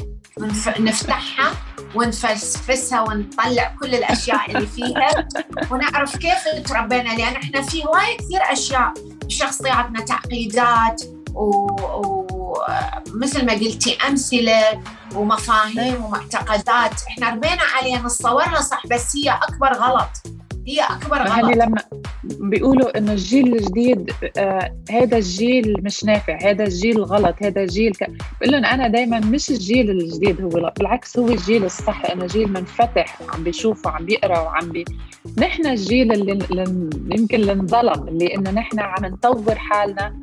نفتحها 0.78 1.52
ونفسفسها 1.94 3.00
ونطلع 3.00 3.74
كل 3.80 3.94
الأشياء 3.94 4.50
اللي 4.50 4.66
فيها 4.66 5.28
ونعرف 5.70 6.16
كيف 6.16 6.68
تربينا 6.68 7.08
لأن 7.08 7.36
إحنا 7.36 7.62
في 7.62 7.84
هواي 7.84 8.16
كثير 8.16 8.40
أشياء 8.52 8.92
بشخصياتنا 9.24 10.00
تعقيدات 10.00 11.02
ومثل 11.36 13.42
و... 13.42 13.44
ما 13.44 13.52
قلتي 13.52 13.98
أمثلة 14.08 14.82
ومفاهيم 15.14 16.04
ومعتقدات. 16.04 17.02
إحنا 17.08 17.30
ربينا 17.30 17.62
عليها 17.76 17.98
نتصورها 17.98 18.60
صح 18.60 18.86
بس 18.86 19.16
هي 19.16 19.30
أكبر 19.30 19.72
غلط. 19.72 20.22
هي 20.66 20.80
أكبر 20.80 21.22
غلط. 21.22 21.56
لما 21.56 21.82
بيقولوا 22.24 22.98
إنه 22.98 23.12
الجيل 23.12 23.54
الجديد 23.54 24.10
آه 24.36 24.76
هذا 24.90 25.16
الجيل 25.16 25.74
مش 25.82 26.04
نافع 26.04 26.38
هذا 26.42 26.64
الجيل 26.64 27.02
غلط 27.02 27.34
هذا 27.42 27.62
الجيل 27.62 27.92
ك... 27.92 28.10
بقول 28.40 28.52
لهم 28.52 28.64
أنا 28.64 28.88
دائما 28.88 29.20
مش 29.20 29.50
الجيل 29.50 29.90
الجديد 29.90 30.40
هو 30.40 30.72
بالعكس 30.78 31.18
هو 31.18 31.28
الجيل 31.28 31.64
الصح 31.64 32.02
لأنه 32.02 32.26
جيل 32.26 32.52
منفتح 32.52 33.20
وعم 33.20 33.44
بيشوف 33.44 33.86
وعم 33.86 34.04
بيقرأ 34.04 34.38
وعم 34.38 34.68
بي 34.68 34.84
نحن 35.38 35.66
الجيل 35.66 36.12
اللي, 36.12 36.32
اللي 36.32 36.90
يمكن 37.18 37.40
اللي 37.40 37.52
انظلم 37.52 38.08
اللي 38.08 38.34
إنه 38.34 38.50
نحن 38.50 38.80
عم 38.80 39.06
نطور 39.06 39.54
حالنا 39.54 40.16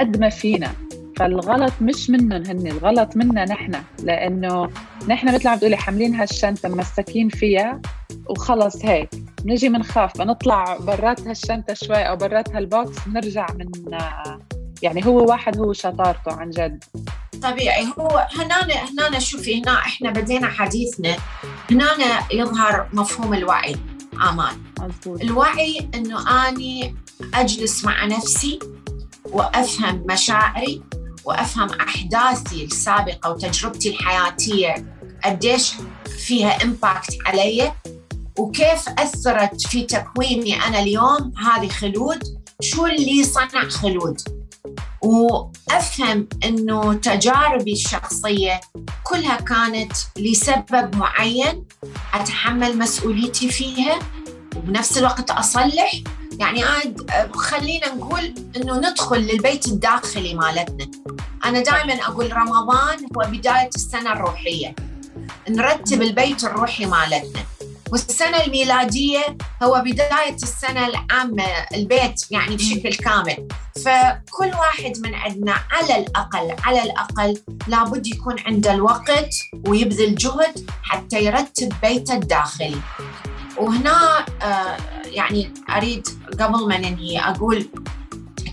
قد 0.00 0.20
ما 0.20 0.28
فينا. 0.28 0.72
فالغلط 1.16 1.72
مش 1.80 2.10
منهم 2.10 2.44
هن 2.44 2.66
الغلط 2.66 3.16
منا 3.16 3.44
نحن. 3.44 3.82
لأنه 4.02 4.70
نحن 5.08 5.34
مثل 5.34 5.48
عم 5.48 5.58
تقولي 5.58 5.76
حاملين 5.76 6.14
هالشنطه 6.14 6.68
ممسكين 6.68 7.28
فيها 7.28 7.80
وخلص 8.26 8.84
هيك. 8.84 9.10
بنجي 9.44 9.68
بنخاف 9.68 10.18
بنطلع 10.18 10.76
برات 10.76 11.20
هالشنطه 11.20 11.74
شوي 11.74 12.02
أو 12.02 12.16
برات 12.16 12.54
هالبوكس 12.54 12.98
بنرجع 13.06 13.46
من 13.58 13.98
يعني 14.82 15.06
هو 15.06 15.30
واحد 15.30 15.58
هو 15.58 15.72
شطارته 15.72 16.32
عن 16.32 16.50
جد. 16.50 16.84
طبيعي. 17.42 17.86
هو 17.98 18.28
هنا 18.38 18.66
هنا 19.08 19.18
شوفي 19.18 19.62
هنا 19.62 19.78
إحنا 19.78 20.10
بدينا 20.10 20.46
حديثنا. 20.46 21.16
هنا 21.70 21.86
يظهر 22.32 22.88
مفهوم 22.92 23.34
الوعي 23.34 23.76
أمان. 24.30 24.56
مزبوط. 24.80 25.20
الوعي 25.20 25.88
إنه 25.94 26.48
أني 26.48 26.94
أجلس 27.34 27.84
مع 27.84 28.04
نفسي 28.04 28.58
وأفهم 29.32 30.04
مشاعري 30.10 30.82
وأفهم 31.24 31.68
أحداثي 31.80 32.64
السابقة 32.64 33.30
وتجربتي 33.30 33.88
الحياتية 33.90 34.94
قديش 35.24 35.72
فيها 36.18 36.62
امباكت 36.62 37.16
علي 37.26 37.72
وكيف 38.38 38.88
أثرت 38.88 39.66
في 39.66 39.82
تكويني 39.82 40.62
أنا 40.66 40.80
اليوم 40.80 41.32
هذه 41.38 41.68
خلود 41.68 42.22
شو 42.60 42.86
اللي 42.86 43.24
صنع 43.24 43.68
خلود؟ 43.68 44.20
وأفهم 45.02 46.28
إنه 46.44 46.94
تجاربي 46.94 47.72
الشخصية 47.72 48.60
كلها 49.04 49.36
كانت 49.36 49.92
لسبب 50.16 50.96
معين 50.96 51.64
أتحمل 52.14 52.78
مسؤوليتي 52.78 53.50
فيها 53.50 53.98
وبنفس 54.56 54.98
الوقت 54.98 55.30
أصلح 55.30 55.92
يعني 56.38 56.64
عاد 56.64 57.10
خلينا 57.34 57.94
نقول 57.94 58.34
إنه 58.56 58.78
ندخل 58.78 59.16
للبيت 59.18 59.66
الداخلي 59.68 60.34
مالتنا. 60.34 60.90
أنا 61.44 61.60
دائما 61.60 61.94
أقول 61.94 62.36
رمضان 62.36 62.98
هو 63.16 63.22
بداية 63.30 63.70
السنة 63.74 64.12
الروحية. 64.12 64.74
نرتب 65.48 66.02
البيت 66.02 66.44
الروحي 66.44 66.86
مالتنا. 66.86 67.42
والسنة 67.92 68.44
الميلادية 68.44 69.36
هو 69.62 69.82
بداية 69.86 70.34
السنة 70.34 70.86
العامة 70.86 71.44
البيت 71.74 72.24
يعني 72.30 72.56
بشكل 72.56 72.94
كامل. 72.94 73.48
فكل 73.84 74.46
واحد 74.46 74.92
من 75.04 75.14
عندنا 75.14 75.54
على 75.70 75.98
الأقل 75.98 76.56
على 76.64 76.82
الأقل 76.82 77.40
لابد 77.68 78.06
يكون 78.06 78.36
عنده 78.46 78.72
الوقت 78.74 79.34
ويبذل 79.66 80.14
جهد 80.14 80.70
حتى 80.82 81.24
يرتب 81.24 81.72
بيته 81.82 82.14
الداخلي. 82.14 82.80
وهنا 83.56 84.26
آه، 84.42 84.76
يعني 85.08 85.54
أريد 85.70 86.08
قبل 86.40 86.68
ما 86.68 86.78
ننهي 86.78 87.18
أقول 87.18 87.68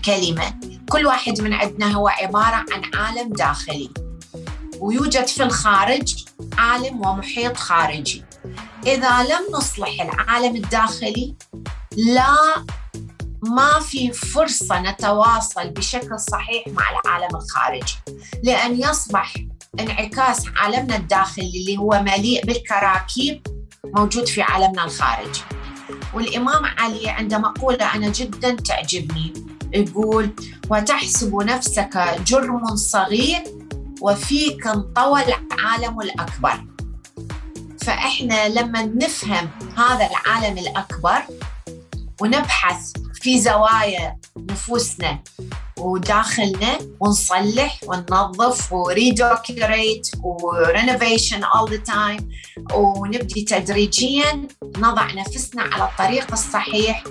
كلمة. 0.04 0.60
كل 0.90 1.06
واحد 1.06 1.40
من 1.40 1.52
عندنا 1.52 1.92
هو 1.92 2.08
عبارة 2.08 2.64
عن 2.72 2.82
عالم 2.94 3.32
داخلي 3.32 3.90
ويوجد 4.80 5.26
في 5.26 5.42
الخارج 5.42 6.24
عالم 6.58 7.06
ومحيط 7.06 7.56
خارجي. 7.56 8.24
إذا 8.86 9.22
لم 9.22 9.56
نصلح 9.58 10.00
العالم 10.00 10.56
الداخلي 10.56 11.34
لا 11.96 12.64
ما 13.42 13.80
في 13.80 14.12
فرصة 14.12 14.80
نتواصل 14.80 15.70
بشكل 15.70 16.20
صحيح 16.20 16.68
مع 16.68 16.84
العالم 16.90 17.36
الخارجي. 17.36 17.96
لأن 18.42 18.80
يصبح 18.80 19.34
انعكاس 19.80 20.44
عالمنا 20.56 20.96
الداخلي 20.96 21.60
اللي 21.60 21.76
هو 21.76 22.02
مليء 22.02 22.46
بالكراكيب 22.46 23.46
موجود 23.84 24.28
في 24.28 24.42
عالمنا 24.42 24.84
الخارجي. 24.84 25.40
والإمام 26.14 26.64
علي 26.64 27.08
عنده 27.08 27.38
مقولة 27.38 27.94
أنا 27.94 28.08
جدا 28.08 28.54
تعجبني 28.54 29.32
يقول 29.72 30.30
وتحسب 30.70 31.34
نفسك 31.36 32.14
جرم 32.26 32.76
صغير 32.76 33.42
وفيك 34.00 34.66
انطوى 34.66 35.22
العالم 35.22 36.00
الأكبر. 36.00 36.64
فإحنا 37.80 38.48
لما 38.48 38.82
نفهم 38.82 39.50
هذا 39.76 40.08
العالم 40.10 40.58
الأكبر 40.58 41.22
ونبحث 42.20 42.92
في 43.14 43.40
زوايا 43.40 44.16
نفوسنا 44.36 45.18
وداخلنا 45.78 46.78
ونصلح 47.00 47.80
وننظف 47.86 48.72
و 48.72 48.84
redecorate 48.84 50.08
و 50.22 50.33
renovation 50.33 51.44
all 51.44 51.68
the 51.70 51.90
time. 51.92 52.22
ونبدي 52.74 53.42
تدريجيا 53.42 54.48
نضع 54.78 55.12
نفسنا 55.12 55.62
على 55.62 55.84
الطريق 55.84 56.32
الصحيح. 56.32 57.04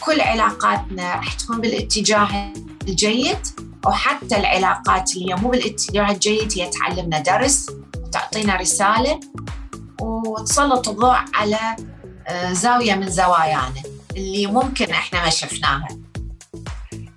كل 0.00 0.20
علاقاتنا 0.20 1.14
راح 1.14 1.32
تكون 1.32 1.60
بالاتجاه 1.60 2.52
الجيد 2.88 3.38
وحتى 3.86 4.36
العلاقات 4.36 5.16
اللي 5.16 5.30
هي 5.30 5.36
مو 5.36 5.48
بالاتجاه 5.48 6.10
الجيد 6.10 6.52
هي 6.56 6.70
تعلمنا 6.70 7.18
درس 7.18 7.66
وتعطينا 7.98 8.56
رسالة 8.56 9.20
وتسلط 10.00 10.88
الضوء 10.88 11.16
على 11.34 11.76
آه، 12.28 12.52
زاوية 12.52 12.94
من 12.94 13.10
زوايانا 13.10 13.82
اللي 14.16 14.46
ممكن 14.46 14.90
إحنا 14.90 15.24
ما 15.24 15.30
شفناها. 15.30 15.88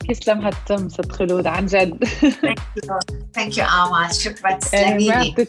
يسلم 0.10 0.42
هالتم 0.42 0.90
ست 0.90 1.12
خلود 1.12 1.48
عن 1.48 1.66
جد. 1.66 2.04
thank 3.36 3.58
you 3.58 3.66
آمال 3.66 4.16
شكرا 4.16 4.52
تسلمي 4.60 5.10
لي. 5.10 5.48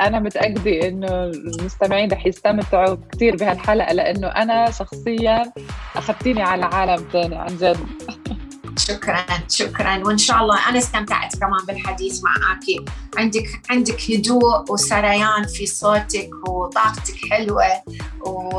أنا 0.00 0.20
متأكدة 0.20 0.88
إنه 0.88 1.24
المستمعين 1.24 2.12
رح 2.12 2.26
يستمتعوا 2.26 2.96
كثير 3.12 3.36
بهالحلقة 3.36 3.92
لأنه 3.92 4.28
أنا 4.28 4.70
شخصيا 4.70 5.52
أخذتيني 5.96 6.42
على 6.42 6.64
عالم 6.64 7.08
ثاني 7.12 7.36
عن 7.36 7.56
جد. 7.56 7.76
شكرا 8.86 9.24
شكرا. 9.48 10.06
وإن 10.06 10.18
شاء 10.18 10.36
الله 10.42 10.68
أنا 10.68 10.78
استمتعت 10.78 11.36
كمان 11.36 11.66
بالحديث 11.66 12.20
معك 12.24 12.90
عندك 13.16 13.60
عندك 13.70 14.10
هدوء 14.10 14.72
وسريان 14.72 15.46
في 15.46 15.66
صوتك 15.66 16.30
وطاقتك 16.48 17.14
حلوة. 17.30 17.82
و... 18.26 18.56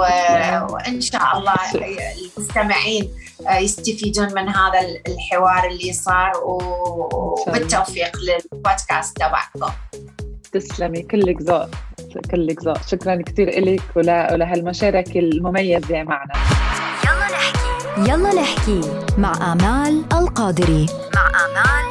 وإن 0.74 1.01
شاء 1.01 1.38
الله 1.38 1.55
المستمعين 2.38 3.09
يستفيدون 3.51 4.34
من 4.34 4.49
هذا 4.49 4.80
الحوار 5.07 5.67
اللي 5.67 5.93
صار. 5.93 6.32
وبالتوفيق 6.43 8.11
للبودكاست 8.17 9.17
تبعكم. 9.17 9.74
تسلمي. 10.51 11.01
كلك 11.01 11.41
ذوق. 11.41 11.69
كلك 12.32 12.63
ذوق. 12.63 12.88
شكرا 12.88 13.22
كثير 13.26 13.65
لك 13.65 13.84
ولهالمشاركة 13.95 15.19
المميزة 15.19 16.03
معنا. 16.03 16.34
يلا 17.97 18.33
نحكي 18.33 18.81
مع 19.17 19.53
آمال 19.53 20.03
القادري. 20.13 20.85
مع 21.15 21.27
آمال 21.27 21.90